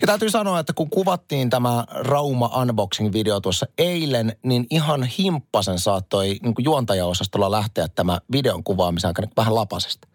Ja 0.00 0.06
täytyy 0.06 0.30
sanoa, 0.30 0.58
että 0.58 0.72
kun 0.72 0.90
kuvattiin 0.90 1.50
tämä 1.50 1.84
Rauma 1.90 2.50
unboxing-video 2.62 3.40
tuossa 3.40 3.66
eilen, 3.78 4.36
niin 4.42 4.66
ihan 4.70 5.04
himppasen 5.04 5.78
saattoi 5.78 6.26
niin 6.42 6.54
kuin 6.54 6.64
juontajaosastolla 6.64 7.50
lähteä 7.50 7.88
tämä 7.88 8.18
videon 8.32 8.64
kuvaamisen 8.64 9.08
aikana 9.08 9.28
vähän 9.36 9.54
lapasesta. 9.54 10.08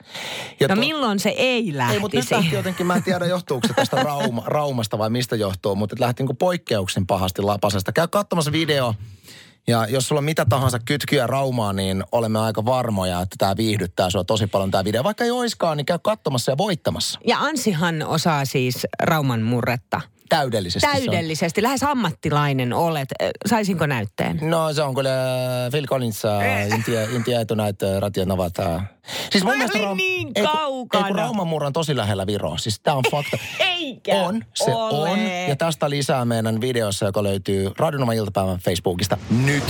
Ja 0.60 0.68
No 0.68 0.76
tuo- 0.76 0.80
milloin 0.80 1.20
se 1.20 1.30
ei 1.30 1.78
lähtisi? 1.78 1.96
Ei, 1.96 2.00
mutta 2.00 2.18
nyt 2.18 2.32
lähti 2.32 2.56
jotenkin, 2.56 2.86
mä 2.86 2.96
en 2.96 3.04
tiedä 3.04 3.26
johtuuko 3.26 3.68
se 3.68 3.74
tästä 3.74 4.04
rauma, 4.04 4.44
raumasta 4.46 4.98
vai 4.98 5.10
mistä 5.10 5.36
johtuu, 5.36 5.76
mutta 5.76 5.96
lähti 6.00 6.24
niin 6.24 6.38
poikkeuksen 6.38 7.08
pahasti 7.08 7.42
lapasesta. 7.42 7.92
Käy 7.92 8.08
katsomassa 8.08 8.52
video 8.52 8.96
ja 9.68 9.88
jos 9.90 10.08
sulla 10.08 10.20
on 10.20 10.26
mitä 10.26 10.46
tahansa 10.46 10.80
kytkyä 10.80 11.28
raumaa, 11.28 11.74
niin 11.74 12.04
olemme 12.12 12.40
aika 12.40 12.66
varmoja, 12.66 13.22
että 13.22 13.36
tämä 13.38 13.58
viihdyttää 13.58 14.10
sua 14.10 14.24
tosi 14.24 14.48
paljon 14.48 14.72
tämä 14.72 14.84
video. 14.84 15.04
Vaikka 15.04 15.24
ei 15.24 15.32
oiskaan, 15.32 15.78
niin 15.78 15.86
käy 15.86 16.00
katsomassa 16.04 16.52
ja 16.52 16.58
voittamassa. 16.58 17.20
Ja 17.28 17.40
Ansihan 17.40 18.04
osaa 18.04 18.46
siis 18.46 18.88
Rauman 19.04 19.42
murretta. 19.42 20.02
Täydellisesti. 20.36 20.88
Täydellisesti, 20.92 21.64
lähes 21.64 21.84
ammattilainen 21.84 22.74
olet. 22.74 23.10
Saisinko 23.50 23.86
näytteen? 23.86 24.40
No 24.42 24.74
se 24.74 24.82
on 24.82 24.96
kyllä 24.96 25.10
Phil 25.72 25.86
Collins, 25.88 26.22
Intia, 26.76 27.02
Intia 27.04 27.40
Etunait, 27.42 27.76
Ratiot 28.00 28.28
Novat. 28.28 28.60
äh. 28.60 28.90
Siis 29.32 29.44
mun 29.44 29.58
mielestä 29.58 29.78
olin 29.78 29.88
Raum- 29.90 29.98
niin 29.98 30.32
ei, 30.36 30.44
kaukana. 30.44 31.06
Ei 31.08 31.12
kun 31.12 31.20
Rauman 31.20 31.64
on 31.66 31.74
tosi 31.74 31.96
lähellä 31.98 32.28
Viroa. 32.28 32.58
Siis 32.58 32.80
tää 32.80 32.94
on 32.94 33.04
fakta. 33.12 33.38
Eikä 33.60 34.16
On, 34.16 34.42
se 34.54 34.76
ole. 34.76 35.10
on. 35.10 35.20
Ja 35.48 35.56
tästä 35.56 35.90
lisää 35.90 36.26
meidän 36.26 36.62
videossa, 36.62 37.06
joka 37.06 37.24
löytyy 37.24 37.72
Radionovan 37.78 38.16
iltapäivän 38.16 38.58
Facebookista 38.58 39.18
nyt. 39.46 39.64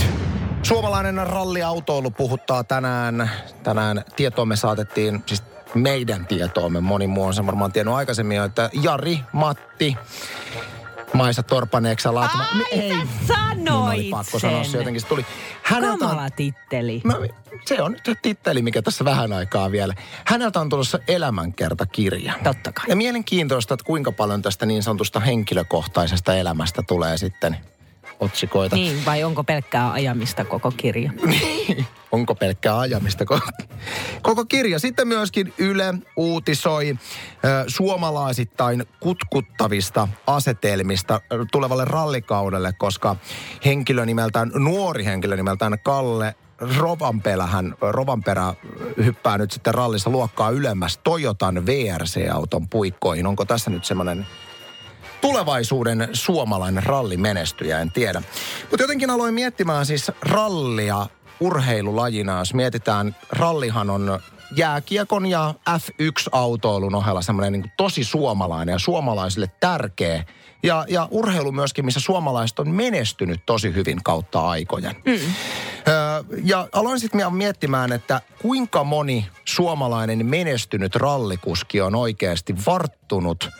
Suomalainen 0.63 1.27
ralliautoilu 1.27 2.11
puhuttaa 2.11 2.63
tänään. 2.63 3.31
Tänään 3.63 4.03
tietoomme 4.15 4.55
saatettiin, 4.55 5.23
siis 5.25 5.43
meidän 5.73 6.25
tietoomme, 6.25 6.81
moni 6.81 7.07
muu 7.07 7.23
on 7.23 7.33
sen 7.33 7.45
varmaan 7.45 7.71
tiennyt 7.71 7.95
aikaisemmin 7.95 8.41
että 8.41 8.69
Jari, 8.81 9.19
Matti, 9.33 9.97
Maisa 11.13 11.43
Torpaneeksa 11.43 12.13
Laatuma. 12.13 12.43
Ai, 12.43 12.89
sä 12.89 13.07
sanoit 13.27 13.93
oli 13.93 14.09
pakko 14.09 14.39
sanoa 14.39 14.63
se 14.63 14.69
sen. 14.69 14.79
jotenkin. 14.79 15.01
Se 15.01 15.07
tuli. 15.07 15.25
Häneltä 15.63 15.93
on, 15.93 15.99
Kamala 15.99 16.29
titteli. 16.29 17.01
Mä, 17.03 17.13
se 17.65 17.81
on 17.81 17.91
nyt 18.07 18.19
titteli, 18.21 18.61
mikä 18.61 18.81
tässä 18.81 19.05
vähän 19.05 19.33
aikaa 19.33 19.71
vielä. 19.71 19.93
Häneltä 20.25 20.59
on 20.59 20.69
tulossa 20.69 20.99
elämänkertakirja. 21.07 22.33
Totta 22.43 22.71
kai. 22.71 22.85
Ja 22.87 22.95
mielenkiintoista, 22.95 23.73
että 23.73 23.85
kuinka 23.85 24.11
paljon 24.11 24.41
tästä 24.41 24.65
niin 24.65 24.83
sanotusta 24.83 25.19
henkilökohtaisesta 25.19 26.35
elämästä 26.35 26.83
tulee 26.87 27.17
sitten 27.17 27.57
otsikoita. 28.21 28.75
Niin, 28.75 29.05
vai 29.05 29.23
onko 29.23 29.43
pelkkää 29.43 29.91
ajamista 29.91 30.45
koko 30.45 30.71
kirja? 30.77 31.11
Onko 32.11 32.35
pelkkää 32.35 32.79
ajamista 32.79 33.25
koko, 33.25 33.47
koko 34.21 34.45
kirja. 34.45 34.79
Sitten 34.79 35.07
myöskin 35.07 35.53
Yle 35.57 35.93
uutisoi 36.15 36.89
ö, 36.89 37.63
suomalaisittain 37.67 38.85
kutkuttavista 38.99 40.07
asetelmista 40.27 41.21
tulevalle 41.51 41.85
rallikaudelle, 41.85 42.73
koska 42.77 43.15
henkilö 43.65 44.05
nimeltään, 44.05 44.51
nuori 44.55 45.05
henkilö 45.05 45.35
nimeltään 45.35 45.79
Kalle 45.83 46.35
Rovanperähän, 46.77 47.75
Rovanperä 47.81 48.53
hyppää 49.05 49.37
nyt 49.37 49.51
sitten 49.51 49.73
rallissa 49.73 50.09
luokkaa 50.09 50.49
ylemmäs 50.49 50.97
Toyotan 51.03 51.65
VRC-auton 51.65 52.69
puikkoihin. 52.69 53.27
Onko 53.27 53.45
tässä 53.45 53.71
nyt 53.71 53.85
semmoinen 53.85 54.27
tulevaisuuden 55.21 56.09
suomalainen 56.13 56.83
rallimenestyjä, 56.83 57.79
en 57.79 57.91
tiedä. 57.91 58.21
Mutta 58.69 58.83
jotenkin 58.83 59.09
aloin 59.09 59.33
miettimään 59.33 59.85
siis 59.85 60.11
rallia 60.21 61.07
urheilulajina, 61.39 62.39
jos 62.39 62.53
mietitään, 62.53 63.15
rallihan 63.31 63.89
on 63.89 64.19
jääkiekon 64.55 65.25
ja 65.25 65.53
F1-autoilun 65.69 66.95
ohella 66.95 67.21
semmoinen 67.21 67.53
niin 67.53 67.71
tosi 67.77 68.03
suomalainen 68.03 68.73
ja 68.73 68.79
suomalaisille 68.79 69.51
tärkeä. 69.59 70.23
Ja, 70.63 70.85
ja 70.89 71.07
urheilu 71.11 71.51
myöskin, 71.51 71.85
missä 71.85 71.99
suomalaiset 71.99 72.59
on 72.59 72.69
menestynyt 72.69 73.45
tosi 73.45 73.73
hyvin 73.73 74.03
kautta 74.03 74.49
aikojen. 74.49 74.95
Mm. 75.05 75.13
Öö, 75.13 76.23
ja 76.43 76.67
aloin 76.71 76.99
sitten 76.99 77.33
miettimään, 77.33 77.91
että 77.91 78.21
kuinka 78.41 78.83
moni 78.83 79.27
suomalainen 79.45 80.25
menestynyt 80.25 80.95
rallikuski 80.95 81.81
on 81.81 81.95
oikeasti 81.95 82.55
varttunut– 82.65 83.49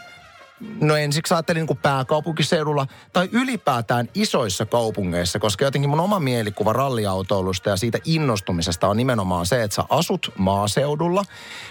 No 0.82 0.96
ensiksi 0.96 1.34
ajattelin 1.34 1.60
niin 1.60 1.68
kuin 1.68 1.80
pääkaupunkiseudulla 1.82 2.88
tai 3.14 3.30
ylipäätään 3.32 4.10
isoissa 4.14 4.66
kaupungeissa, 4.66 5.40
koska 5.40 5.66
jotenkin 5.66 5.90
mun 5.90 6.00
oma 6.00 6.20
mielikuva 6.20 6.74
ralliautoilusta 6.74 7.70
ja 7.70 7.78
siitä 7.78 7.98
innostumisesta 8.06 8.88
on 8.88 8.98
nimenomaan 8.98 9.46
se, 9.46 9.64
että 9.64 9.76
sä 9.76 9.84
asut 9.90 10.32
maaseudulla. 10.38 11.24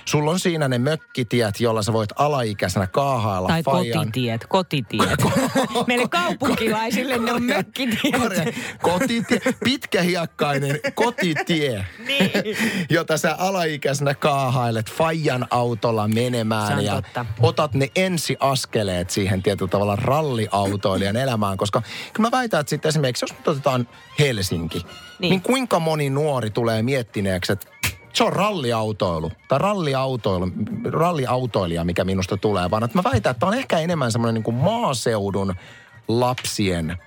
Sulla 0.04 0.30
on 0.30 0.40
siinä 0.40 0.68
ne 0.68 0.78
mökkitiet, 0.78 1.60
jolla 1.60 1.82
sä 1.82 1.92
voit 1.92 2.10
alaikäisenä 2.16 2.86
kaahailla 2.86 3.48
Tai 3.48 3.62
faijan. 3.62 3.98
kotitiet, 3.98 4.46
kotitiet. 4.46 5.20
Meille 5.86 6.08
kaupunkilaisille 6.08 7.18
ne 7.18 7.32
on 7.32 7.42
mökkitiet. 7.42 8.54
Kotitie, 8.82 9.40
pitkähiekkainen 9.64 10.80
kotitie, 10.94 11.86
Niin. 12.08 12.56
jota 12.90 13.18
sä 13.18 13.34
alaikäisenä 13.38 14.14
kaahailet 14.14 14.90
Fajan 14.92 15.46
autolla 15.50 16.08
menemään 16.08 16.84
ja 16.84 17.02
otat 17.40 17.74
ne 17.74 17.88
ensiaskeleet 18.80 19.10
siihen 19.10 19.42
tietyllä 19.42 19.70
tavalla 19.70 19.96
ralliautoilijan 19.96 21.16
elämään, 21.16 21.56
koska 21.56 21.82
kyllä 22.12 22.26
mä 22.26 22.38
väitän, 22.38 22.60
että 22.60 22.70
sitten 22.70 22.88
esimerkiksi 22.88 23.24
jos 23.24 23.34
otetaan 23.46 23.88
Helsinki, 24.18 24.78
niin. 25.18 25.30
Niin. 25.30 25.42
kuinka 25.42 25.78
moni 25.78 26.10
nuori 26.10 26.50
tulee 26.50 26.82
miettineeksi, 26.82 27.52
että 27.52 27.66
se 28.12 28.24
on 28.24 28.32
ralliautoilu 28.32 29.32
tai 29.48 29.58
ralliautoilu, 29.58 30.48
ralliautoilija, 30.84 31.84
mikä 31.84 32.04
minusta 32.04 32.36
tulee, 32.36 32.70
vaan 32.70 32.84
että 32.84 32.98
mä 32.98 33.04
väitän, 33.04 33.30
että 33.30 33.46
on 33.46 33.54
ehkä 33.54 33.78
enemmän 33.78 34.12
semmoinen 34.12 34.34
niin 34.34 34.44
kuin 34.44 34.56
maaseudun 34.56 35.54
lapsien 36.08 36.98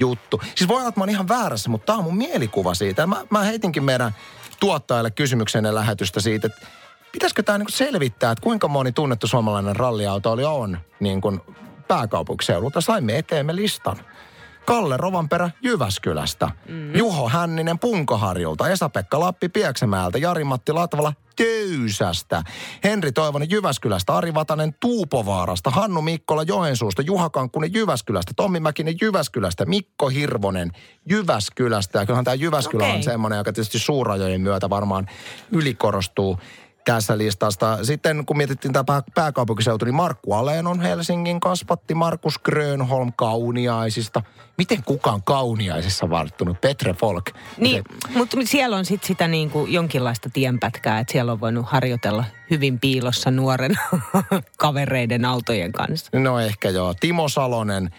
juttu. 0.00 0.40
Siis 0.54 0.68
voi 0.68 0.76
olla, 0.76 0.88
että 0.88 1.00
mä 1.00 1.02
oon 1.02 1.10
ihan 1.10 1.28
väärässä, 1.28 1.70
mutta 1.70 1.86
tämä 1.86 1.98
on 1.98 2.04
mun 2.04 2.16
mielikuva 2.16 2.74
siitä. 2.74 3.06
Mä, 3.06 3.24
mä 3.30 3.42
heitinkin 3.42 3.84
meidän 3.84 4.14
tuottajalle 4.60 5.10
kysymyksen 5.10 5.58
ennen 5.58 5.74
lähetystä 5.74 6.20
siitä, 6.20 6.46
että 6.46 6.66
pitäisikö 7.12 7.42
tämä 7.42 7.58
niin 7.58 7.66
selvittää, 7.70 8.30
että 8.30 8.42
kuinka 8.42 8.68
moni 8.68 8.92
tunnettu 8.92 9.26
suomalainen 9.26 9.76
ralliautoilija 9.76 10.50
on 10.50 10.78
niin 11.00 11.20
kuin 11.20 11.40
pääkaupunkiseudulta. 11.88 12.80
Saimme 12.80 13.18
eteemme 13.18 13.56
listan. 13.56 13.96
Kalle 14.66 14.96
Rovanperä 14.96 15.50
Jyväskylästä, 15.62 16.50
mm. 16.68 16.94
Juho 16.96 17.28
Hänninen 17.28 17.78
Punkoharjulta, 17.78 18.68
Esa-Pekka 18.68 19.20
Lappi 19.20 19.48
Pieksämäeltä, 19.48 20.18
Jari-Matti 20.18 20.72
Latvala 20.72 21.12
Töysästä, 21.36 22.42
Henri 22.84 23.12
Toivonen 23.12 23.50
Jyväskylästä, 23.50 24.16
Ari 24.16 24.34
Vatanen 24.34 24.74
Tuupovaarasta, 24.80 25.70
Hannu 25.70 26.02
Mikkola 26.02 26.42
Joensuusta, 26.42 27.02
Juha 27.02 27.30
Kankkunen 27.30 27.74
Jyväskylästä, 27.74 28.32
Tommi 28.36 28.60
Mäkinen 28.60 28.94
Jyväskylästä, 29.00 29.66
Mikko 29.66 30.08
Hirvonen 30.08 30.72
Jyväskylästä. 31.10 31.98
Ja 31.98 32.06
kyllähän 32.06 32.24
tämä 32.24 32.34
Jyväskylä 32.34 32.84
okay. 32.84 32.96
on 32.96 33.02
semmoinen, 33.02 33.36
joka 33.36 33.52
tietysti 33.52 33.78
suurajojen 33.78 34.40
myötä 34.40 34.70
varmaan 34.70 35.06
ylikorostuu 35.52 36.38
tässä 36.92 37.18
listasta. 37.18 37.84
Sitten 37.84 38.26
kun 38.26 38.36
mietittiin 38.36 38.72
tämä 38.72 38.84
pää- 38.84 39.02
pääkaupunkiseutu, 39.14 39.84
niin 39.84 39.94
Markku 39.94 40.32
Aleen 40.32 40.66
on 40.66 40.80
Helsingin 40.80 41.40
kasvatti, 41.40 41.94
Markus 41.94 42.38
Grönholm 42.38 43.12
Kauniaisista. 43.16 44.22
Miten 44.58 44.82
kukaan 44.84 45.22
Kauniaisissa 45.22 46.10
varttunut? 46.10 46.60
Petre 46.60 46.94
Folk. 46.94 47.24
Niin, 47.58 47.84
mutta 48.14 48.36
siellä 48.44 48.76
on 48.76 48.84
sitten 48.84 49.06
sitä 49.06 49.28
niin 49.28 49.50
kuin 49.50 49.72
jonkinlaista 49.72 50.30
tienpätkää, 50.32 50.98
että 50.98 51.12
siellä 51.12 51.32
on 51.32 51.40
voinut 51.40 51.66
harjoitella 51.68 52.24
hyvin 52.50 52.80
piilossa 52.80 53.30
nuoren 53.30 53.74
kavereiden 54.58 55.24
autojen 55.24 55.72
kanssa. 55.72 56.18
No 56.18 56.40
ehkä 56.40 56.70
joo. 56.70 56.94
Timo 57.00 57.28
Salonen 57.28 57.90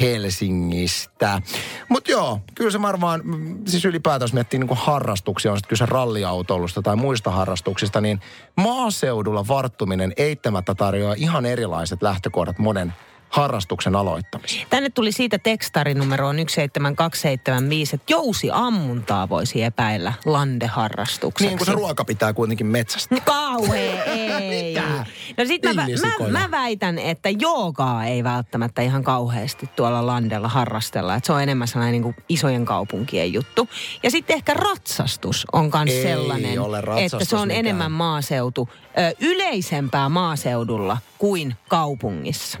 Helsingistä. 0.00 1.42
Mutta 1.88 2.10
joo, 2.10 2.40
kyllä 2.54 2.70
se 2.70 2.82
varmaan, 2.82 3.20
mm, 3.24 3.58
siis 3.66 3.84
ylipäätään 3.84 4.28
miettii 4.32 4.58
niin 4.58 4.68
harrastuksia, 4.72 5.50
on 5.50 5.58
sitten 5.58 5.68
kyse 5.68 5.86
ralliautoilusta 5.86 6.82
tai 6.82 6.96
muista 6.96 7.30
harrastuksista, 7.30 8.00
niin 8.00 8.20
maaseudulla 8.56 9.48
varttuminen 9.48 10.12
eittämättä 10.16 10.74
tarjoaa 10.74 11.14
ihan 11.18 11.46
erilaiset 11.46 12.02
lähtökohdat 12.02 12.58
monen 12.58 12.92
harrastuksen 13.28 13.96
aloittamiseen? 13.96 14.66
Tänne 14.70 14.90
tuli 14.90 15.12
siitä 15.12 15.38
tekstarinumeroon 15.38 16.36
17275, 16.36 17.96
että 17.96 18.12
jousiammuntaa 18.12 19.28
voisi 19.28 19.62
epäillä 19.62 20.12
landeharrastukseksi. 20.24 21.46
Niin 21.46 21.58
kuin 21.58 21.66
se 21.66 21.72
ruoka 21.72 22.04
pitää 22.04 22.32
kuitenkin 22.32 22.66
metsästä. 22.66 23.14
No 23.14 23.20
Kauhea, 23.24 24.04
ei. 24.04 24.68
Mitä? 24.74 25.06
No 25.36 25.44
sit 25.44 25.62
mä, 25.62 25.72
mä, 25.74 26.28
mä, 26.40 26.50
väitän, 26.50 26.98
että 26.98 27.28
joogaa 27.38 28.04
ei 28.04 28.24
välttämättä 28.24 28.82
ihan 28.82 29.04
kauheasti 29.04 29.70
tuolla 29.76 30.06
landella 30.06 30.48
harrastella. 30.48 31.14
Että 31.14 31.26
se 31.26 31.32
on 31.32 31.42
enemmän 31.42 31.68
sellainen 31.68 31.92
niin 31.92 32.02
kuin 32.02 32.16
isojen 32.28 32.64
kaupunkien 32.64 33.32
juttu. 33.32 33.68
Ja 34.02 34.10
sitten 34.10 34.34
ehkä 34.36 34.54
ratsastus 34.54 35.46
on 35.52 35.70
myös 35.74 35.96
Ei 35.96 36.02
sellainen, 36.02 36.58
että 36.96 37.24
se 37.24 37.36
on 37.36 37.48
mikään. 37.48 37.60
enemmän 37.66 37.92
maaseutu, 37.92 38.68
ö, 38.98 39.14
yleisempää 39.20 40.08
maaseudulla 40.08 40.98
kuin 41.18 41.54
kaupungissa. 41.68 42.58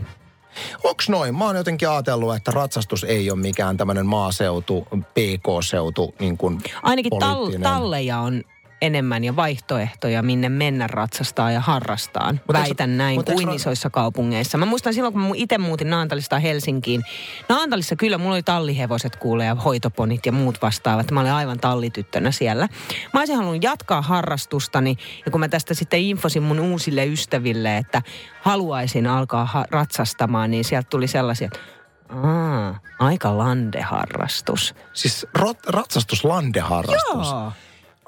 Onks 0.84 1.08
noin? 1.08 1.34
Mä 1.38 1.44
oon 1.44 1.56
jotenkin 1.56 1.88
ajatellut, 1.88 2.36
että 2.36 2.50
ratsastus 2.50 3.04
ei 3.04 3.30
ole 3.30 3.40
mikään 3.40 3.76
tämmöinen 3.76 4.06
maaseutu, 4.06 4.86
PK-seutu, 5.14 6.14
niin 6.18 6.36
kuin 6.38 6.60
Ainakin 6.82 7.12
tal- 7.12 7.62
talleja 7.62 8.18
on 8.18 8.42
enemmän 8.82 9.24
ja 9.24 9.36
vaihtoehtoja, 9.36 10.22
minne 10.22 10.48
mennä 10.48 10.86
ratsastaa 10.86 11.50
ja 11.50 11.60
harrastaa. 11.60 12.34
Väitän 12.52 12.98
näin 12.98 13.16
mut 13.16 13.26
kuin 13.26 13.48
ra- 13.48 13.54
isoissa 13.54 13.90
kaupungeissa. 13.90 14.58
Mä 14.58 14.66
muistan 14.66 14.94
silloin, 14.94 15.12
kun 15.12 15.22
mä 15.22 15.28
itse 15.34 15.58
muutin 15.58 15.90
Naantalista 15.90 16.38
Helsinkiin. 16.38 17.04
Naantalissa 17.48 17.96
kyllä 17.96 18.18
mulla 18.18 18.34
oli 18.34 18.42
tallihevoset 18.42 19.16
kuule 19.16 19.44
ja 19.44 19.54
hoitoponit 19.54 20.26
ja 20.26 20.32
muut 20.32 20.62
vastaavat. 20.62 21.10
Mä 21.10 21.20
olin 21.20 21.32
aivan 21.32 21.60
tallityttönä 21.60 22.30
siellä. 22.30 22.68
Mä 23.14 23.20
olisin 23.20 23.36
halunnut 23.36 23.64
jatkaa 23.64 24.02
harrastustani 24.02 24.96
ja 25.24 25.30
kun 25.30 25.40
mä 25.40 25.48
tästä 25.48 25.74
sitten 25.74 26.00
infosin 26.00 26.42
mun 26.42 26.60
uusille 26.60 27.06
ystäville, 27.06 27.76
että 27.76 28.02
haluaisin 28.42 29.06
alkaa 29.06 29.44
ha- 29.44 29.64
ratsastamaan, 29.70 30.50
niin 30.50 30.64
sieltä 30.64 30.88
tuli 30.90 31.06
sellaisia, 31.06 31.46
että 31.46 31.60
Aa, 32.08 32.78
aika 32.98 33.38
landeharrastus. 33.38 34.74
Siis 34.92 35.26
rot, 35.34 35.58
ratsastus 35.66 36.24
landeharrastus. 36.24 37.30
Joo. 37.30 37.52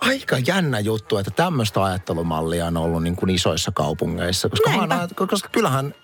Aika 0.01 0.39
jännä 0.47 0.81
juttu, 0.81 1.19
että 1.19 1.31
tämmöistä 1.31 1.85
ajattelumallia 1.85 2.67
on 2.67 2.77
ollut 2.77 3.03
niin 3.03 3.17
kuin 3.17 3.31
isoissa 3.31 3.73
kaupungeissa. 3.73 4.49
Koska, 4.49 4.71
näen- 4.71 5.27
koska 5.29 5.49
kyllähän 5.53 5.95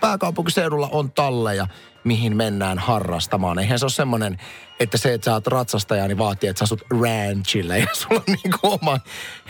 pääkaupunkiseudulla 0.00 0.88
on 0.92 1.12
talleja, 1.12 1.66
mihin 2.04 2.36
mennään 2.36 2.78
harrastamaan. 2.78 3.58
Eihän 3.58 3.78
se 3.78 3.84
ole 3.84 3.90
semmoinen, 3.90 4.38
että 4.80 4.98
se, 4.98 5.14
että 5.14 5.24
sä 5.24 5.32
oot 5.32 5.46
ratsastaja, 5.46 6.08
niin 6.08 6.18
vaatii, 6.18 6.48
että 6.48 6.58
sä 6.58 6.64
asut 6.64 6.84
ranchille 7.00 7.78
ja 7.78 7.86
sulla 7.94 8.22
on 8.28 8.34
niin 8.34 8.54
kuin 8.60 8.72
oma 8.82 9.00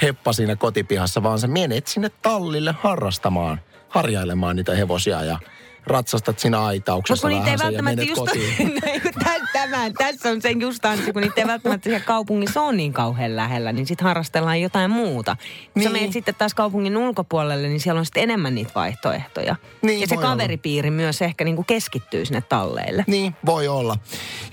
heppa 0.02 0.32
siinä 0.32 0.56
kotipihassa, 0.56 1.22
vaan 1.22 1.38
sä 1.38 1.46
menet 1.46 1.86
sinne 1.86 2.08
tallille 2.08 2.74
harrastamaan, 2.78 3.60
harjailemaan 3.88 4.56
niitä 4.56 4.74
hevosia 4.74 5.24
ja 5.24 5.38
ratsastat 5.86 6.38
siinä 6.38 6.64
aitauksessa 6.64 7.28
Mutta 7.28 7.38
niitä 7.38 7.50
ei 7.50 7.66
välttämättä 7.66 8.02
just... 8.02 8.22
Näin, 8.84 9.02
Tämän, 9.56 9.92
tässä 9.92 10.30
on 10.30 10.42
sen 10.42 10.60
just 10.60 10.84
ansi, 10.84 11.12
kun 11.12 11.22
niitä 11.22 11.40
ei 11.40 11.46
välttämättä 11.46 11.84
siellä 11.84 12.04
kaupungissa 12.04 12.62
on 12.62 12.76
niin 12.76 12.92
kauhean 12.92 13.36
lähellä, 13.36 13.72
niin 13.72 13.86
sitten 13.86 14.04
harrastellaan 14.04 14.60
jotain 14.60 14.90
muuta. 14.90 15.36
Kun 15.36 15.44
niin. 15.74 15.88
sä 15.88 15.92
menet 15.92 16.12
sitten 16.12 16.34
taas 16.34 16.54
kaupungin 16.54 16.96
ulkopuolelle, 16.96 17.68
niin 17.68 17.80
siellä 17.80 17.98
on 17.98 18.04
sitten 18.04 18.22
enemmän 18.22 18.54
niitä 18.54 18.72
vaihtoehtoja. 18.74 19.56
Niin, 19.82 20.00
ja 20.00 20.06
se 20.06 20.14
voi 20.14 20.24
olla. 20.24 20.30
kaveripiiri 20.30 20.90
myös 20.90 21.22
ehkä 21.22 21.44
niin 21.44 21.56
kuin 21.56 21.66
keskittyy 21.66 22.24
sinne 22.24 22.40
talleille. 22.40 23.04
Niin, 23.06 23.34
voi 23.46 23.68
olla. 23.68 23.96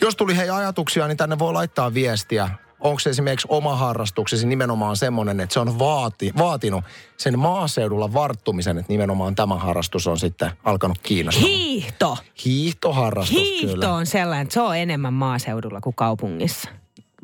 Jos 0.01 0.15
tuli 0.15 0.37
hei 0.37 0.49
ajatuksia, 0.49 1.07
niin 1.07 1.17
tänne 1.17 1.39
voi 1.39 1.53
laittaa 1.53 1.93
viestiä. 1.93 2.49
Onko 2.83 2.99
se 2.99 3.09
esimerkiksi 3.09 3.47
oma 3.49 3.75
harrastuksesi 3.75 4.47
nimenomaan 4.47 4.97
semmoinen, 4.97 5.39
että 5.39 5.53
se 5.53 5.59
on 5.59 5.79
vaati, 5.79 6.33
vaatinut 6.37 6.83
sen 7.17 7.39
maaseudulla 7.39 8.13
varttumisen, 8.13 8.77
että 8.77 8.93
nimenomaan 8.93 9.35
tämä 9.35 9.55
harrastus 9.55 10.07
on 10.07 10.19
sitten 10.19 10.51
alkanut 10.63 10.97
kiinnostaa. 10.97 11.47
Hiihto! 11.47 12.17
Hiihtoharrastus 12.45 13.37
Hiihto 13.37 13.73
kyllä. 13.73 13.93
on 13.93 14.05
sellainen, 14.05 14.43
että 14.43 14.53
se 14.53 14.61
on 14.61 14.77
enemmän 14.77 15.13
maaseudulla 15.13 15.81
kuin 15.81 15.95
kaupungissa. 15.95 16.69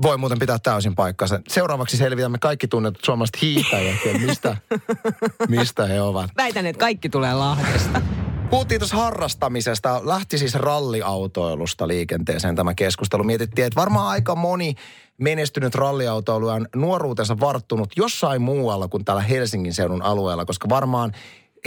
Voi 0.01 0.17
muuten 0.17 0.39
pitää 0.39 0.59
täysin 0.59 0.95
paikkansa. 0.95 1.41
Seuraavaksi 1.47 1.97
selvitämme 1.97 2.37
kaikki 2.37 2.67
tunnetut 2.67 3.05
suomalaiset 3.05 3.41
hiihtäjät 3.41 4.05
ja 4.05 4.19
mistä, 4.19 4.57
mistä 5.49 5.85
he 5.85 6.01
ovat. 6.01 6.31
Väitän, 6.37 6.65
että 6.65 6.79
kaikki 6.79 7.09
tulee 7.09 7.33
Lahdesta. 7.33 8.01
Puhuttiin 8.49 8.79
tuossa 8.79 8.95
harrastamisesta. 8.95 10.01
Lähti 10.03 10.37
siis 10.37 10.55
ralliautoilusta 10.55 11.87
liikenteeseen 11.87 12.55
tämä 12.55 12.73
keskustelu. 12.73 13.23
Mietittiin, 13.23 13.65
että 13.65 13.79
varmaan 13.79 14.07
aika 14.07 14.35
moni 14.35 14.75
menestynyt 15.19 15.75
ralliautoiluja 15.75 16.53
on 16.53 16.67
nuoruutensa 16.75 17.39
varttunut 17.39 17.89
jossain 17.95 18.41
muualla 18.41 18.87
kuin 18.87 19.05
täällä 19.05 19.23
Helsingin 19.23 19.73
seudun 19.73 20.01
alueella, 20.01 20.45
koska 20.45 20.69
varmaan 20.69 21.11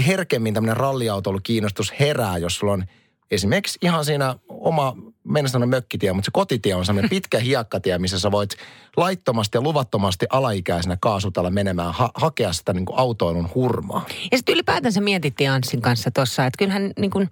herkemmin 0.06 0.54
tämmöinen 0.54 0.76
ralliautoilukiinnostus 0.76 1.92
herää, 2.00 2.38
jos 2.38 2.56
sulla 2.56 2.72
on 2.72 2.84
esimerkiksi 3.30 3.78
ihan 3.82 4.04
siinä 4.04 4.34
oma, 4.48 4.96
mennä 5.24 5.48
sanoa 5.48 5.66
mökkitie, 5.66 6.12
mutta 6.12 6.24
se 6.24 6.30
kotitie 6.32 6.74
on 6.74 6.86
semmoinen 6.86 7.10
pitkä 7.10 7.38
hiekkatie, 7.48 7.98
missä 7.98 8.18
sä 8.18 8.30
voit 8.30 8.50
laittomasti 8.96 9.56
ja 9.56 9.62
luvattomasti 9.62 10.26
alaikäisenä 10.30 10.96
kaasutella 11.00 11.50
menemään, 11.50 11.94
ha- 11.94 12.10
hakea 12.14 12.52
sitä 12.52 12.72
niin 12.72 12.84
kuin 12.84 12.98
autoilun 12.98 13.50
hurmaa. 13.54 14.06
Ja 14.30 14.38
sitten 14.38 14.52
ylipäätänsä 14.54 15.00
mietittiin 15.00 15.50
Anssin 15.50 15.82
kanssa 15.82 16.10
tuossa, 16.10 16.46
että 16.46 16.58
kyllähän 16.58 16.92
niin 16.98 17.10
kuin 17.10 17.30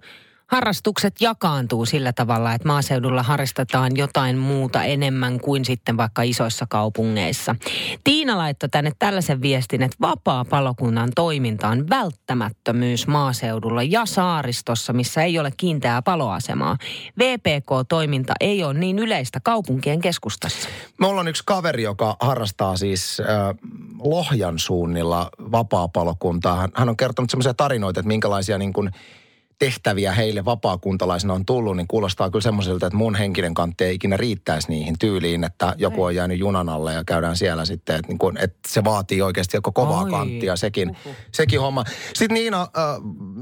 harrastukset 0.51 1.15
jakaantuu 1.19 1.85
sillä 1.85 2.13
tavalla, 2.13 2.53
että 2.53 2.67
maaseudulla 2.67 3.23
harrastetaan 3.23 3.97
jotain 3.97 4.37
muuta 4.37 4.83
enemmän 4.83 5.39
kuin 5.39 5.65
sitten 5.65 5.97
vaikka 5.97 6.21
isoissa 6.21 6.65
kaupungeissa. 6.69 7.55
Tiina 8.03 8.37
laittoi 8.37 8.69
tänne 8.69 8.91
tällaisen 8.99 9.41
viestin, 9.41 9.83
että 9.83 9.97
vapaa 10.01 10.45
palokunnan 10.45 11.09
toiminta 11.15 11.67
on 11.67 11.89
välttämättömyys 11.89 13.07
maaseudulla 13.07 13.83
ja 13.83 14.05
saaristossa, 14.05 14.93
missä 14.93 15.23
ei 15.23 15.39
ole 15.39 15.51
kiinteää 15.57 16.01
paloasemaa. 16.01 16.77
VPK-toiminta 17.19 18.33
ei 18.39 18.63
ole 18.63 18.73
niin 18.73 18.99
yleistä 18.99 19.39
kaupunkien 19.43 20.01
keskustassa. 20.01 20.69
Me 20.99 21.07
ollaan 21.07 21.27
yksi 21.27 21.43
kaveri, 21.45 21.83
joka 21.83 22.17
harrastaa 22.19 22.77
siis 22.77 23.19
äh, 23.19 23.27
Lohjan 24.03 24.59
suunnilla 24.59 25.29
vapaa-palokuntaa. 25.51 26.55
Hän, 26.55 26.69
hän 26.73 26.89
on 26.89 26.97
kertonut 26.97 27.29
semmoisia 27.29 27.53
tarinoita, 27.53 27.99
että 27.99 28.07
minkälaisia 28.07 28.57
niin 28.57 28.73
kuin 28.73 28.91
tehtäviä 29.61 30.11
heille 30.11 30.45
vapaakuntalaisina 30.45 31.33
on 31.33 31.45
tullut, 31.45 31.77
niin 31.77 31.87
kuulostaa 31.87 32.29
kyllä 32.29 32.43
semmoiselta, 32.43 32.87
että 32.87 32.97
mun 32.97 33.15
henkinen 33.15 33.53
kantti 33.53 33.83
ei 33.83 33.95
ikinä 33.95 34.17
riittäisi 34.17 34.69
niihin 34.69 34.95
tyyliin, 34.99 35.43
että 35.43 35.75
joku 35.77 36.03
on 36.03 36.15
jäänyt 36.15 36.39
junan 36.39 36.69
alle 36.69 36.93
ja 36.93 37.03
käydään 37.03 37.37
siellä 37.37 37.65
sitten, 37.65 37.95
että, 37.95 38.07
niin 38.07 38.17
kuin, 38.17 38.37
että 38.37 38.59
se 38.67 38.83
vaatii 38.83 39.21
oikeasti 39.21 39.57
joko 39.57 39.71
kovaa 39.71 40.03
Oi. 40.03 40.11
kanttia, 40.11 40.55
sekin, 40.55 40.97
sekin 41.31 41.61
homma. 41.61 41.83
Sitten 42.13 42.33
Niina 42.33 42.61
äh, 42.61 42.67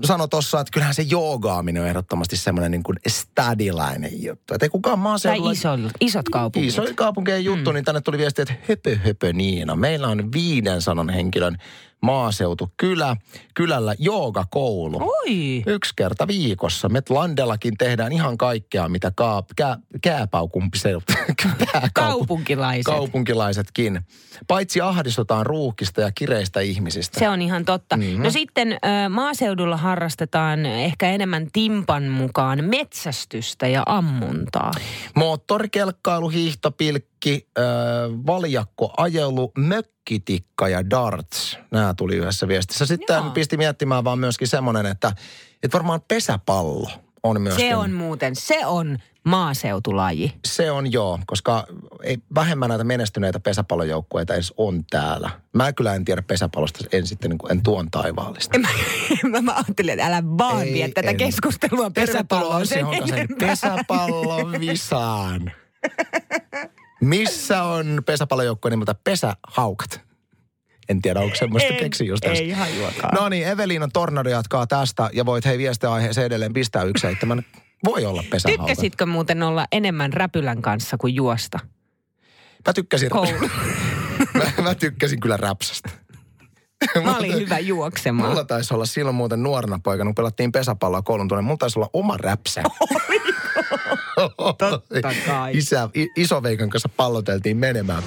sanoi 0.06 0.28
tuossa, 0.28 0.60
että 0.60 0.72
kyllähän 0.72 0.94
se 0.94 1.02
joogaaminen 1.02 1.82
on 1.82 1.88
ehdottomasti 1.88 2.38
semmoinen 2.38 2.72
niin 2.72 2.84
kuin 2.84 2.98
stadilainen 3.08 4.24
juttu. 4.24 4.54
Että 4.54 4.66
ei 4.66 4.70
kukaan 4.70 4.98
Tai 4.98 5.04
maaseudulla... 5.04 5.52
isot, 5.52 5.80
isot 6.02 6.30
kaupungit. 6.30 6.70
Iso 6.70 6.84
kaupunkien 6.96 7.46
juttu, 7.46 7.70
mm. 7.70 7.74
niin 7.74 7.86
tänne 7.86 8.02
tuli 8.02 8.18
viesti, 8.18 8.42
että 8.42 8.54
höpö 8.70 8.98
höpö 8.98 9.34
Niina. 9.34 9.76
Meillä 9.76 10.08
on 10.08 10.32
500 10.32 11.06
henkilön 11.14 11.58
maaseutu 12.02 12.72
kylä, 12.78 13.16
kylällä 13.54 13.96
joogakoulu. 14.00 15.00
Oi! 15.02 15.64
Yksi 15.68 15.94
kerta 15.96 16.28
viikossa. 16.28 16.90
Me 16.90 17.02
Landellakin 17.10 17.78
tehdään 17.78 18.12
ihan 18.12 18.38
kaikkea, 18.38 18.90
mitä 18.90 19.12
kaap, 19.16 19.50
kää, 19.56 19.78
kääpaukumpiseutu, 20.02 21.14
Kaupunkilaiset. 21.94 22.84
kaupunkilaisetkin. 22.86 24.00
Paitsi 24.48 24.82
ahdistutaan 24.82 25.46
ruuhkista 25.46 26.02
ja 26.02 26.12
kireistä 26.16 26.60
ihmisistä. 26.60 27.20
Se 27.20 27.30
on 27.30 27.42
ihan 27.42 27.66
totta. 27.66 27.98
Mm-hmm. 27.98 28.24
No 28.24 28.30
sitten 28.30 28.78
maaseudulla 29.10 29.78
harrastetaan 29.78 30.66
ehkä 30.66 31.10
enemmän 31.12 31.48
timpan 31.54 32.04
mukaan 32.04 32.64
metsästystä 32.64 33.68
ja 33.68 33.84
ammuntaa. 33.86 34.72
Moottorikelkkailu, 35.16 36.30
hiihtopilkki, 36.30 37.10
äh, 37.28 37.64
valjakko, 38.28 38.94
ajelu, 38.98 39.52
mökkitikka 39.58 40.68
ja 40.70 40.90
darts. 40.90 41.58
Nämä 41.72 41.94
tuli 41.94 42.16
yhdessä 42.16 42.48
viestissä. 42.48 42.86
Sitten 42.86 43.16
Joo. 43.16 43.30
pisti 43.30 43.58
miettimään 43.58 44.04
vaan 44.04 44.20
myöskin 44.20 44.48
semmoinen, 44.48 44.86
että, 44.86 45.12
että 45.64 45.78
varmaan 45.78 46.02
pesäpallo 46.08 46.90
on. 47.24 47.38
Se 47.58 47.76
on 47.76 47.92
muuten, 47.92 48.36
se 48.36 48.66
on 48.66 48.98
maaseutulaji. 49.24 50.34
Se 50.48 50.72
on 50.72 50.92
joo, 50.92 51.20
koska 51.28 51.68
ei, 52.04 52.18
vähemmän 52.36 52.70
näitä 52.70 52.84
menestyneitä 52.84 53.40
pesäpallojoukkueita 53.40 54.34
edes 54.34 54.54
on 54.58 54.86
täällä. 54.90 55.30
Mä 55.54 55.74
kyllä 55.74 55.96
en 55.96 56.06
tiedä 56.06 56.22
pesäpallosta, 56.22 56.86
en 56.92 57.08
sitten 57.08 57.30
niin 57.30 57.38
kuin, 57.38 57.52
en 57.52 57.64
tuon 57.64 57.92
taivaallista. 57.92 58.60
Mä, 58.60 58.68
mä, 59.30 59.42
mä 59.42 59.54
ajattelin, 59.54 59.94
että 59.94 60.06
älä 60.06 60.24
vaan 60.38 60.62
Ei, 60.64 60.74
vie 60.74 60.90
tätä 60.92 61.10
en. 61.10 61.18
keskustelua 61.18 61.90
pesäpalloon 61.90 62.68
sen 62.68 62.78
Tervetuloa 62.78 63.04
Anssi 63.04 63.16
enempää. 63.20 63.48
pesäpallon 63.48 64.60
visaan. 64.60 65.52
Missä 67.02 67.64
on 67.64 68.02
pesäpallojoukkue 68.06 68.72
nimeltä 68.72 68.96
Pesähaukat? 69.04 70.02
En 70.90 71.02
tiedä, 71.02 71.20
onko 71.20 71.36
semmoista 71.36 71.74
keksi 71.74 72.08
just 72.08 72.26
ei 72.26 72.52
hajuakaan. 72.52 73.16
No 73.16 73.30
niin, 73.30 73.48
Eveliina 73.48 73.88
Tornado 73.94 74.30
jatkaa 74.30 74.68
tästä 74.68 75.10
ja 75.14 75.26
voit 75.26 75.46
hei 75.46 75.58
viestiaiheeseen 75.58 76.26
edelleen 76.26 76.54
pistää 76.54 76.84
yksi 76.84 77.02
seitsemän. 77.02 77.46
Voi 77.86 78.06
olla 78.06 78.24
pesähaukat. 78.30 78.66
Tykkäsitkö 78.66 79.06
muuten 79.06 79.44
olla 79.44 79.66
enemmän 79.72 80.14
räpylän 80.14 80.62
kanssa 80.62 80.98
kuin 80.98 81.16
juosta? 81.16 81.60
Mä 82.68 82.74
tykkäsin, 82.74 83.10
Koulu. 83.10 83.32
mä, 84.38 84.64
mä 84.64 84.76
tykkäsin 84.76 85.20
kyllä 85.20 85.38
räpsästä. 85.38 85.90
Mä 87.04 87.18
olin 87.18 87.36
hyvä 87.36 87.60
juoksemaan. 87.60 88.30
Mulla 88.30 88.44
taisi 88.44 88.74
olla 88.74 88.86
silloin 88.86 89.16
muuten 89.16 89.44
nuorena 89.44 89.80
poikana, 89.84 90.08
kun 90.08 90.16
pelattiin 90.16 90.52
pesäpalloa 90.52 91.02
koulun 91.02 91.28
tuonne. 91.28 91.42
Mulla 91.42 91.58
taisi 91.58 91.80
olla 91.80 91.90
oma 91.94 92.18
räpsä. 92.18 92.64
Totta 94.58 95.12
kai. 95.26 95.58
Isä, 95.58 95.90
isoveikan 96.16 96.70
kanssa 96.70 96.90
palloteltiin 96.98 97.58
menemään. 97.58 98.04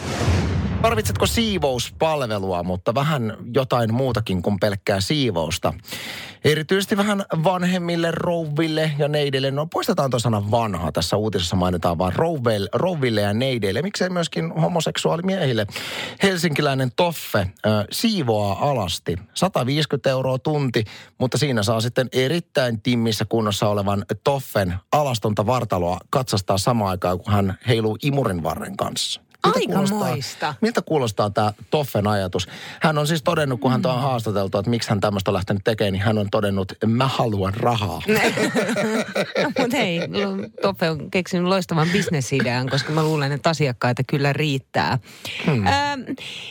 Tarvitsetko 0.82 1.26
siivouspalvelua, 1.26 2.62
mutta 2.62 2.94
vähän 2.94 3.36
jotain 3.54 3.94
muutakin 3.94 4.42
kuin 4.42 4.58
pelkkää 4.60 5.00
siivousta? 5.00 5.74
Erityisesti 6.44 6.96
vähän 6.96 7.24
vanhemmille 7.44 8.10
rouville 8.10 8.92
ja 8.98 9.08
neideille. 9.08 9.50
No 9.50 9.66
poistetaan 9.66 10.10
tuo 10.10 10.18
sana 10.18 10.50
vanha. 10.50 10.92
Tässä 10.92 11.16
uutisessa 11.16 11.56
mainitaan 11.56 11.98
vaan 11.98 12.12
rouville, 12.12 12.68
rouville 12.72 13.20
ja 13.20 13.34
neideille. 13.34 13.82
Miksei 13.82 14.10
myöskin 14.10 14.52
homoseksuaalimiehille. 14.52 15.66
Helsinkiläinen 16.22 16.92
Toffe 16.96 17.38
äh, 17.38 17.50
siivoaa 17.90 18.70
alasti. 18.70 19.16
150 19.34 20.10
euroa 20.10 20.38
tunti, 20.38 20.84
mutta 21.18 21.38
siinä 21.38 21.62
saa 21.62 21.80
sitten 21.80 22.08
erittäin 22.12 22.82
timmissä 22.82 23.24
kunnossa 23.24 23.68
olevan 23.68 24.04
Toffen 24.24 24.74
alastonta 24.92 25.46
vartaloa 25.46 25.98
katsastaa 26.10 26.58
samaan 26.58 26.90
aikaan, 26.90 27.18
kun 27.18 27.32
hän 27.32 27.58
heiluu 27.68 27.98
imurin 28.02 28.42
varren 28.42 28.76
kanssa. 28.76 29.31
Miltä 29.46 29.78
Aikamoista. 29.78 30.54
Miltä 30.60 30.82
kuulostaa 30.82 31.30
tämä 31.30 31.52
Toffen 31.70 32.06
ajatus? 32.06 32.48
Hän 32.80 32.98
on 32.98 33.06
siis 33.06 33.22
todennut, 33.22 33.60
kun 33.60 33.70
hän 33.70 33.86
on 33.86 34.00
haastateltu, 34.00 34.58
että 34.58 34.70
miksi 34.70 34.88
hän 34.90 35.00
tämmöistä 35.00 35.30
on 35.30 35.34
lähtenyt 35.34 35.64
tekemään, 35.64 35.92
niin 35.92 36.02
hän 36.02 36.18
on 36.18 36.30
todennut, 36.30 36.72
mä 36.86 37.06
haluan 37.06 37.54
rahaa. 37.54 38.02
No, 39.42 39.52
mutta 39.58 39.76
hei, 39.76 40.00
Toffe 40.62 40.90
on 40.90 41.10
keksinyt 41.10 41.46
loistavan 41.46 41.88
bisnesidean, 41.92 42.68
koska 42.68 42.92
mä 42.92 43.02
luulen, 43.02 43.32
että 43.32 43.50
asiakkaita 43.50 44.02
kyllä 44.06 44.32
riittää. 44.32 44.98
Hmm. 45.46 45.66
Öö, 45.66 45.72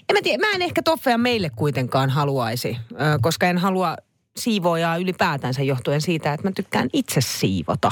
en 0.10 0.14
mä, 0.14 0.22
tiedä, 0.24 0.48
mä 0.48 0.52
en 0.56 0.62
ehkä 0.62 0.82
Toffea 0.82 1.18
meille 1.18 1.50
kuitenkaan 1.50 2.10
haluaisi, 2.10 2.78
koska 3.22 3.48
en 3.48 3.58
halua 3.58 3.98
siivoojaa 4.38 4.98
ylipäätänsä 4.98 5.64
johtuen 5.64 6.02
siitä, 6.02 6.34
että 6.34 6.48
mä 6.48 6.52
tykkään 6.56 6.90
itse 6.94 7.22
siivota. 7.22 7.92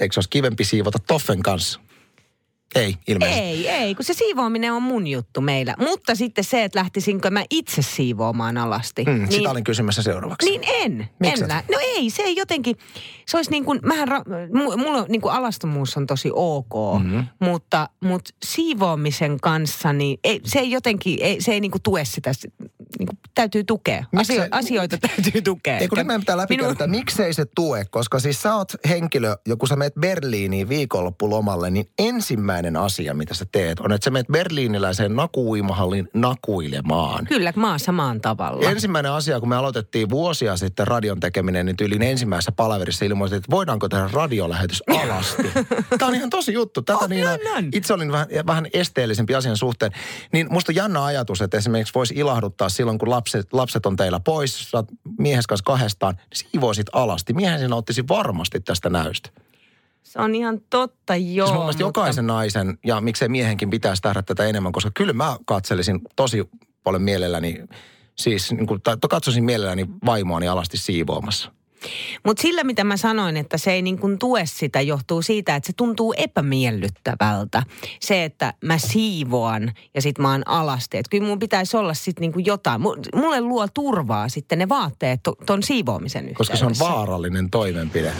Eikö 0.00 0.14
se 0.14 0.18
olisi 0.18 0.30
kivempi 0.30 0.64
siivota 0.64 0.98
Toffen 1.06 1.42
kanssa? 1.42 1.80
Ei, 2.74 2.94
ilmeisesti. 3.08 3.40
Ei, 3.42 3.68
ei, 3.68 3.94
kun 3.94 4.04
se 4.04 4.14
siivoaminen 4.14 4.72
on 4.72 4.82
mun 4.82 5.06
juttu 5.06 5.40
meillä. 5.40 5.74
Mutta 5.78 6.14
sitten 6.14 6.44
se, 6.44 6.64
että 6.64 6.78
lähtisinkö 6.78 7.30
mä 7.30 7.44
itse 7.50 7.82
siivoamaan 7.82 8.56
alasti. 8.58 9.04
Hmm, 9.04 9.14
niin, 9.18 9.32
sitä 9.32 9.50
olin 9.50 9.64
kysymässä 9.64 10.02
seuraavaksi. 10.02 10.50
Niin 10.50 10.60
en. 10.64 11.08
Miksi 11.20 11.42
en 11.44 11.48
lä- 11.48 11.64
No 11.72 11.78
ei, 11.82 12.10
se 12.10 12.22
ei 12.22 12.36
jotenkin, 12.36 12.76
se 13.26 13.36
olisi 13.36 13.50
niin 13.50 13.64
kuin, 13.64 13.80
mähän, 13.82 14.08
ra- 14.08 14.22
mu- 14.58 14.76
mulla 14.76 15.06
niin 15.08 15.20
kuin 15.20 15.32
alastomuus 15.34 15.96
on 15.96 16.06
tosi 16.06 16.30
ok, 16.34 16.74
mm-hmm. 17.02 17.24
mutta, 17.40 17.88
mutta 18.00 18.30
siivoamisen 18.44 19.40
kanssa, 19.40 19.92
niin 19.92 20.18
ei, 20.24 20.40
se 20.44 20.58
ei 20.58 20.70
jotenkin, 20.70 21.18
ei, 21.22 21.40
se 21.40 21.52
ei 21.52 21.60
niin 21.60 21.70
kuin 21.70 21.82
tue 21.82 22.04
sitä, 22.04 22.30
niin 22.98 23.06
kuin 23.06 23.18
täytyy 23.34 23.64
tukea. 23.64 24.04
Miksi 24.12 24.40
Asio- 24.40 24.48
asioita 24.50 24.98
täytyy 25.08 25.42
tukea. 25.42 25.78
Ei 25.78 25.88
kun 25.88 25.98
nyt 25.98 26.06
meidän 26.06 26.20
pitää 26.20 26.36
läpikäydä, 26.36 26.72
että 26.72 26.86
miksei 26.86 27.32
se 27.34 27.44
tue, 27.54 27.84
koska 27.90 28.18
siis 28.18 28.42
sä 28.42 28.54
oot 28.54 28.72
henkilö, 28.88 29.36
joku 29.46 29.66
sä 29.66 29.76
meet 29.76 29.94
Berliiniin 30.00 30.68
viikonloppulomalle, 30.68 31.70
niin 31.70 31.90
ensimmäinen 31.98 32.76
asia, 32.76 33.14
mitä 33.14 33.34
sä 33.34 33.46
teet, 33.52 33.80
on, 33.80 33.92
että 33.92 34.04
sä 34.04 34.10
meet 34.10 34.26
berliiniläiseen 34.32 35.16
nakuuimahallin 35.16 36.08
nakuilemaan. 36.14 37.26
Kyllä, 37.26 37.52
maassa 37.56 37.92
maan 37.92 38.20
tavalla. 38.20 38.70
Ensimmäinen 38.70 39.12
asia, 39.12 39.40
kun 39.40 39.48
me 39.48 39.56
aloitettiin 39.56 40.10
vuosia 40.10 40.56
sitten 40.56 40.86
radion 40.86 41.20
tekeminen, 41.20 41.66
niin 41.66 41.76
tyylin 41.76 42.02
ensimmäisessä 42.02 42.52
palaverissa 42.52 43.04
ilmoitin, 43.04 43.36
että 43.36 43.50
voidaanko 43.50 43.88
tehdä 43.88 44.08
radiolähetys 44.12 44.82
alasti. 44.88 45.42
Tämä 45.98 46.08
on 46.08 46.14
ihan 46.14 46.30
tosi 46.30 46.52
juttu. 46.52 46.82
Tätä 46.82 46.98
On, 46.98 47.10
niin, 47.10 47.28
on. 47.28 47.38
Itse 47.72 47.94
olin 47.94 48.12
vähän, 48.12 48.26
vähän 48.46 48.66
esteellisempi 48.72 49.34
asian 49.34 49.56
suhteen. 49.56 49.92
Niin 50.32 50.46
musta 50.50 50.72
jännä 50.72 51.04
ajatus, 51.04 51.40
että 51.40 51.56
esimerkiksi 51.56 51.94
voisi 51.94 52.14
ilahduttaa 52.16 52.68
silloin, 52.78 52.98
kun 52.98 53.10
lapset, 53.10 53.52
lapset 53.52 53.86
on 53.86 53.96
teillä 53.96 54.20
pois, 54.20 54.70
sä 54.70 54.76
oot 54.76 54.86
miehes 55.18 55.46
kanssa 55.46 55.64
kahdestaan, 55.64 56.14
niin 56.14 56.24
siivoisit 56.34 56.86
alasti. 56.92 57.32
Miehen 57.32 57.58
sinä 57.58 57.76
ottisi 57.76 58.08
varmasti 58.08 58.60
tästä 58.60 58.90
näystä. 58.90 59.30
Se 60.02 60.18
on 60.18 60.34
ihan 60.34 60.60
totta, 60.70 61.16
joo. 61.16 61.46
Siis 61.46 61.56
mun 61.56 61.66
mutta- 61.66 61.82
jokaisen 61.82 62.26
naisen 62.26 62.78
ja 62.86 63.00
miksei 63.00 63.28
miehenkin 63.28 63.70
pitäisi 63.70 64.02
tehdä 64.02 64.22
tätä 64.22 64.44
enemmän, 64.44 64.72
koska 64.72 64.90
kyllä 64.94 65.12
mä 65.12 65.36
katselisin 65.46 66.00
tosi 66.16 66.50
paljon 66.84 67.02
mielelläni, 67.02 67.64
siis 68.14 68.52
niin 68.52 68.66
kuin, 68.66 68.82
tai 68.82 68.96
katsoisin 69.10 69.44
mielelläni 69.44 69.86
vaimoani 70.06 70.48
alasti 70.48 70.76
siivoamassa. 70.76 71.52
Mutta 72.24 72.42
sillä, 72.42 72.64
mitä 72.64 72.84
mä 72.84 72.96
sanoin, 72.96 73.36
että 73.36 73.58
se 73.58 73.72
ei 73.72 73.82
niin 73.82 73.98
kuin 73.98 74.18
tue 74.18 74.42
sitä, 74.46 74.80
johtuu 74.80 75.22
siitä, 75.22 75.56
että 75.56 75.66
se 75.66 75.72
tuntuu 75.72 76.14
epämiellyttävältä. 76.16 77.62
Se, 78.00 78.24
että 78.24 78.54
mä 78.64 78.78
siivoan 78.78 79.72
ja 79.94 80.02
sit 80.02 80.18
mä 80.18 80.30
oon 80.30 80.42
alasti. 80.48 80.96
Että 80.96 81.10
kyllä 81.10 81.26
mun 81.26 81.38
pitäisi 81.38 81.76
olla 81.76 81.94
sit 81.94 82.20
niin 82.20 82.32
kuin 82.32 82.46
jotain. 82.46 82.80
Mu- 82.80 83.18
Mulle 83.20 83.40
luo 83.40 83.66
turvaa 83.74 84.28
sitten 84.28 84.58
ne 84.58 84.68
vaatteet 84.68 85.20
to- 85.22 85.36
ton 85.46 85.62
siivoamisen 85.62 86.28
yhteydessä. 86.28 86.52
Koska 86.52 86.56
se 86.56 86.84
on 86.84 86.90
vaarallinen 86.92 87.50
toimenpide. 87.50 88.12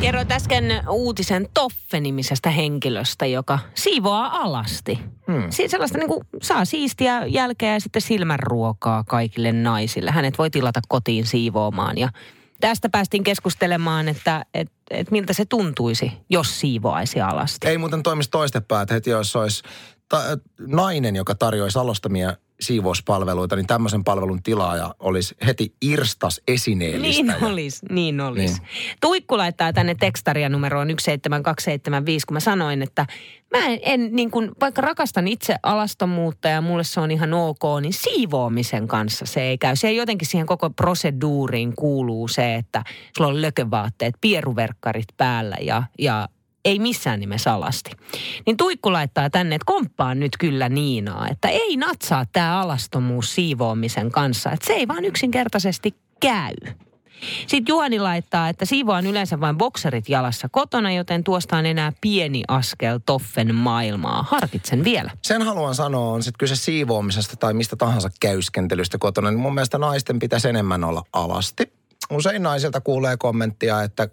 Kerroit 0.00 0.32
äsken 0.32 0.64
uutisen 0.88 1.48
Toffe-nimisestä 1.54 2.50
henkilöstä, 2.50 3.26
joka 3.26 3.58
siivoaa 3.74 4.42
alasti. 4.42 4.98
Hmm. 5.26 5.50
Si- 5.50 5.68
sellaista 5.68 5.98
niin 5.98 6.08
kuin, 6.08 6.20
saa 6.42 6.64
siistiä 6.64 7.26
jälkeä 7.26 7.72
ja 7.72 7.80
sitten 7.80 8.02
silmänruokaa 8.02 9.04
kaikille 9.04 9.52
naisille. 9.52 10.10
Hänet 10.10 10.38
voi 10.38 10.50
tilata 10.50 10.80
kotiin 10.88 11.26
siivoamaan 11.26 11.98
ja 11.98 12.08
tästä 12.68 12.88
päästiin 12.88 13.24
keskustelemaan, 13.24 14.08
että 14.08 14.44
et, 14.54 14.72
et 14.90 15.10
miltä 15.10 15.32
se 15.32 15.44
tuntuisi, 15.44 16.12
jos 16.30 16.60
siivoaisi 16.60 17.20
alasti. 17.20 17.68
Ei 17.68 17.78
muuten 17.78 18.02
toimisi 18.02 18.30
toistepäin, 18.30 18.82
että 18.82 18.94
heti 18.94 19.10
jos 19.10 19.36
olisi 19.36 19.62
ta- 20.08 20.38
nainen, 20.66 21.16
joka 21.16 21.34
tarjoaisi 21.34 21.78
alostamia 21.78 22.36
siivouspalveluita, 22.60 23.56
niin 23.56 23.66
tämmöisen 23.66 24.04
palvelun 24.04 24.42
tilaaja 24.42 24.94
olisi 24.98 25.34
heti 25.46 25.74
irstas 25.80 26.40
esineellistä. 26.48 27.22
Niin 27.22 27.44
olisi, 27.44 27.86
niin 27.90 28.20
olisi. 28.20 28.54
Niin. 28.54 28.62
Niin. 28.62 28.96
Tuikku 29.00 29.38
laittaa 29.38 29.72
tänne 29.72 29.94
tekstaria 30.00 30.48
numeroon 30.48 30.88
17275, 30.88 32.26
kun 32.26 32.34
mä 32.34 32.40
sanoin, 32.40 32.82
että 32.82 33.06
mä 33.50 33.66
en, 33.66 33.78
en 33.82 34.16
niin 34.16 34.30
kuin, 34.30 34.50
vaikka 34.60 34.82
rakastan 34.82 35.28
itse 35.28 35.56
alastomuutta 35.62 36.48
ja 36.48 36.60
mulle 36.60 36.84
se 36.84 37.00
on 37.00 37.10
ihan 37.10 37.34
ok, 37.34 37.62
niin 37.80 37.92
siivoamisen 37.92 38.88
kanssa 38.88 39.26
se 39.26 39.42
ei 39.42 39.58
käy. 39.58 39.76
Se 39.76 39.88
ei 39.88 39.96
jotenkin 39.96 40.28
siihen 40.28 40.46
koko 40.46 40.70
proseduuriin 40.70 41.76
kuuluu 41.76 42.28
se, 42.28 42.54
että 42.54 42.84
sulla 43.16 43.30
on 43.30 43.42
lökövaatteet, 43.42 44.14
pieruverkkarit 44.20 45.08
päällä 45.16 45.56
ja, 45.60 45.82
ja 45.98 46.28
ei 46.64 46.78
missään 46.78 47.20
nimessä 47.20 47.52
alasti. 47.52 47.90
Niin 48.46 48.56
Tuikku 48.56 48.92
laittaa 48.92 49.30
tänne, 49.30 49.54
että 49.54 49.66
komppaan 49.66 50.20
nyt 50.20 50.32
kyllä 50.38 50.68
Niinaa, 50.68 51.28
että 51.28 51.48
ei 51.48 51.76
natsaa 51.76 52.26
tämä 52.32 52.60
alastomuus 52.60 53.34
siivoamisen 53.34 54.10
kanssa. 54.10 54.52
Että 54.52 54.66
se 54.66 54.72
ei 54.72 54.88
vaan 54.88 55.04
yksinkertaisesti 55.04 55.94
käy. 56.20 56.54
Sitten 57.46 57.72
Juhani 57.72 57.98
laittaa, 57.98 58.48
että 58.48 58.64
siivoan 58.64 59.06
yleensä 59.06 59.40
vain 59.40 59.58
bokserit 59.58 60.08
jalassa 60.08 60.48
kotona, 60.48 60.92
joten 60.92 61.24
tuosta 61.24 61.56
on 61.56 61.66
enää 61.66 61.92
pieni 62.00 62.42
askel 62.48 63.00
Toffen 63.06 63.54
maailmaa. 63.54 64.22
Harkitsen 64.22 64.84
vielä. 64.84 65.10
Sen 65.22 65.42
haluan 65.42 65.74
sanoa, 65.74 66.12
on 66.12 66.22
sitten 66.22 66.38
kyse 66.38 66.56
siivoamisesta 66.56 67.36
tai 67.36 67.54
mistä 67.54 67.76
tahansa 67.76 68.10
käyskentelystä 68.20 68.98
kotona, 68.98 69.30
niin 69.30 69.40
mun 69.40 69.54
mielestä 69.54 69.78
naisten 69.78 70.18
pitäisi 70.18 70.48
enemmän 70.48 70.84
olla 70.84 71.02
alasti. 71.12 71.72
Usein 72.10 72.42
naisilta 72.42 72.80
kuulee 72.80 73.16
kommenttia, 73.16 73.82
että 73.82 74.08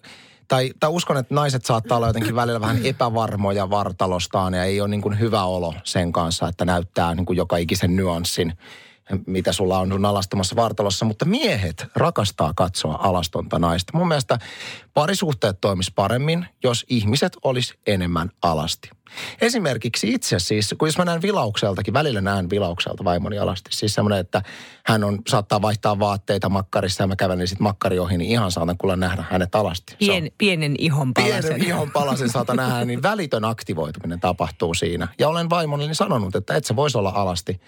tai, 0.52 0.72
tai 0.80 0.90
uskon, 0.90 1.18
että 1.18 1.36
naiset 1.36 1.66
saattaa 1.66 1.98
olla 1.98 2.08
jotenkin 2.08 2.36
välillä 2.36 2.62
vähän 2.62 2.86
epävarmoja 2.86 3.70
vartalostaan 3.70 4.54
ja 4.54 4.64
ei 4.64 4.82
ole 4.82 4.90
niin 4.90 5.02
kuin 5.02 5.20
hyvä 5.20 5.44
olo 5.44 5.74
sen 5.84 6.12
kanssa, 6.12 6.48
että 6.48 6.66
näyttää 6.66 7.16
niin 7.16 7.26
kuin 7.26 7.38
joka 7.38 7.58
ikisen 7.58 7.96
nyanssin, 7.96 8.54
mitä 9.28 9.54
sulla 9.54 9.80
on 9.80 9.92
sun 9.92 10.06
alastomassa 10.06 10.56
vartalossa. 10.56 11.06
Mutta 11.06 11.26
miehet 11.26 11.86
rakastaa 11.96 12.54
katsoa 12.56 13.00
alastonta 13.02 13.60
naista. 13.60 13.98
Mun 13.98 14.08
mielestä 14.08 14.40
parisuhteet 14.94 15.62
toimis 15.62 15.92
paremmin, 15.96 16.46
jos 16.64 16.86
ihmiset 16.90 17.38
olisi 17.44 17.74
enemmän 17.88 18.30
alasti. 18.42 18.90
Esimerkiksi 19.42 20.14
itse 20.14 20.40
siis, 20.40 20.76
kun 20.78 20.88
jos 20.88 20.98
mä 20.98 21.06
näen 21.06 21.22
vilaukseltakin, 21.22 21.94
välillä 21.94 22.22
näen 22.22 22.50
vilaukselta 22.50 23.04
vaimoni 23.04 23.38
alasti. 23.40 23.70
Siis 23.74 23.94
semmoinen, 23.94 24.20
että 24.20 24.42
hän 24.86 25.04
on, 25.04 25.20
saattaa 25.30 25.62
vaihtaa 25.62 26.00
vaatteita 26.00 26.50
makkarissa 26.50 27.04
ja 27.04 27.08
mä 27.08 27.16
kävelen 27.16 27.48
sitten 27.48 27.64
makkari 27.64 28.00
ohi, 28.00 28.18
niin 28.18 28.32
ihan 28.32 28.52
saatan 28.52 28.78
kuulla 28.78 28.96
nähdä 28.96 29.24
hänet 29.30 29.56
alasti. 29.56 29.92
Se 29.92 30.12
on- 30.12 30.18
Pien, 30.18 30.32
pienen 30.38 30.76
ihon 30.80 31.14
palasen. 31.14 31.42
Pienen 31.44 31.68
ihon 31.68 31.92
palasen 31.92 32.30
saata 32.30 32.54
nähdä, 32.54 32.86
niin 32.86 33.02
välitön 33.04 33.46
aktivoituminen 33.46 34.20
tapahtuu 34.20 34.74
siinä. 34.74 35.08
Ja 35.20 35.30
olen 35.30 35.50
vaimolleni 35.50 35.96
sanonut, 35.96 36.36
että 36.36 36.56
et 36.56 36.66
sä 36.66 36.76
voisi 36.76 36.98
olla 36.98 37.10
alasti. 37.16 37.62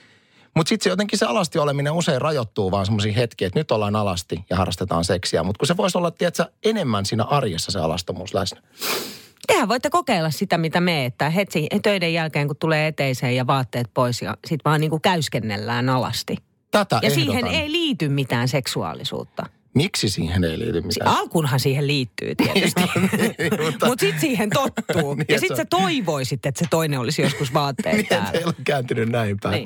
Mutta 0.55 0.69
sitten 0.69 0.83
se 0.83 0.89
jotenkin 0.89 1.19
se 1.19 1.25
alasti 1.25 1.59
oleminen 1.59 1.93
usein 1.93 2.21
rajoittuu 2.21 2.71
vaan 2.71 2.85
semmoisiin 2.85 3.15
hetkiin, 3.15 3.47
että 3.47 3.59
nyt 3.59 3.71
ollaan 3.71 3.95
alasti 3.95 4.45
ja 4.49 4.57
harrastetaan 4.57 5.03
seksiä. 5.05 5.43
Mutta 5.43 5.59
kun 5.59 5.67
se 5.67 5.77
voisi 5.77 5.97
olla, 5.97 6.11
tiedätkö, 6.11 6.45
enemmän 6.65 7.05
siinä 7.05 7.23
arjessa 7.23 7.71
se 7.71 7.79
alastomuus 7.79 8.33
läsnä. 8.33 8.61
Tehän 9.47 9.67
voitte 9.67 9.89
kokeilla 9.89 10.31
sitä, 10.31 10.57
mitä 10.57 10.81
me, 10.81 11.05
että 11.05 11.29
hetki 11.29 11.67
töiden 11.83 12.13
jälkeen, 12.13 12.47
kun 12.47 12.55
tulee 12.59 12.87
eteiseen 12.87 13.35
ja 13.35 13.47
vaatteet 13.47 13.87
pois 13.93 14.21
ja 14.21 14.37
sitten 14.47 14.69
vaan 14.71 14.81
niin 14.81 14.89
kuin 14.89 15.01
käyskennellään 15.01 15.89
alasti. 15.89 16.37
Tätä 16.71 16.95
Ja 17.01 17.09
ehdotan. 17.09 17.25
siihen 17.25 17.47
ei 17.47 17.71
liity 17.71 18.09
mitään 18.09 18.47
seksuaalisuutta. 18.47 19.43
Miksi 19.75 20.09
siihen 20.09 20.43
ei 20.43 20.59
liity 20.59 20.81
Si- 20.81 20.87
mitään? 20.87 21.17
Alkunhan 21.17 21.59
siihen 21.59 21.87
liittyy 21.87 22.35
tietysti. 22.35 22.81
mutta- 23.65 23.85
Mutta 23.87 24.01
sitten 24.05 24.21
siihen 24.21 24.49
tottuu. 24.49 25.13
Niin, 25.15 25.25
ja 25.29 25.39
sitten 25.39 25.57
se 25.57 25.61
sä 25.61 25.67
toivoisit, 25.69 26.45
että 26.45 26.59
se 26.59 26.65
toinen 26.69 26.99
olisi 26.99 27.21
joskus 27.21 27.53
vaatteet 27.53 27.95
Niin, 27.95 28.07
täällä. 28.07 28.31
ole 28.45 28.53
kääntynyt 28.63 29.09
näin 29.09 29.37
päin. 29.43 29.53
Niin. 29.53 29.65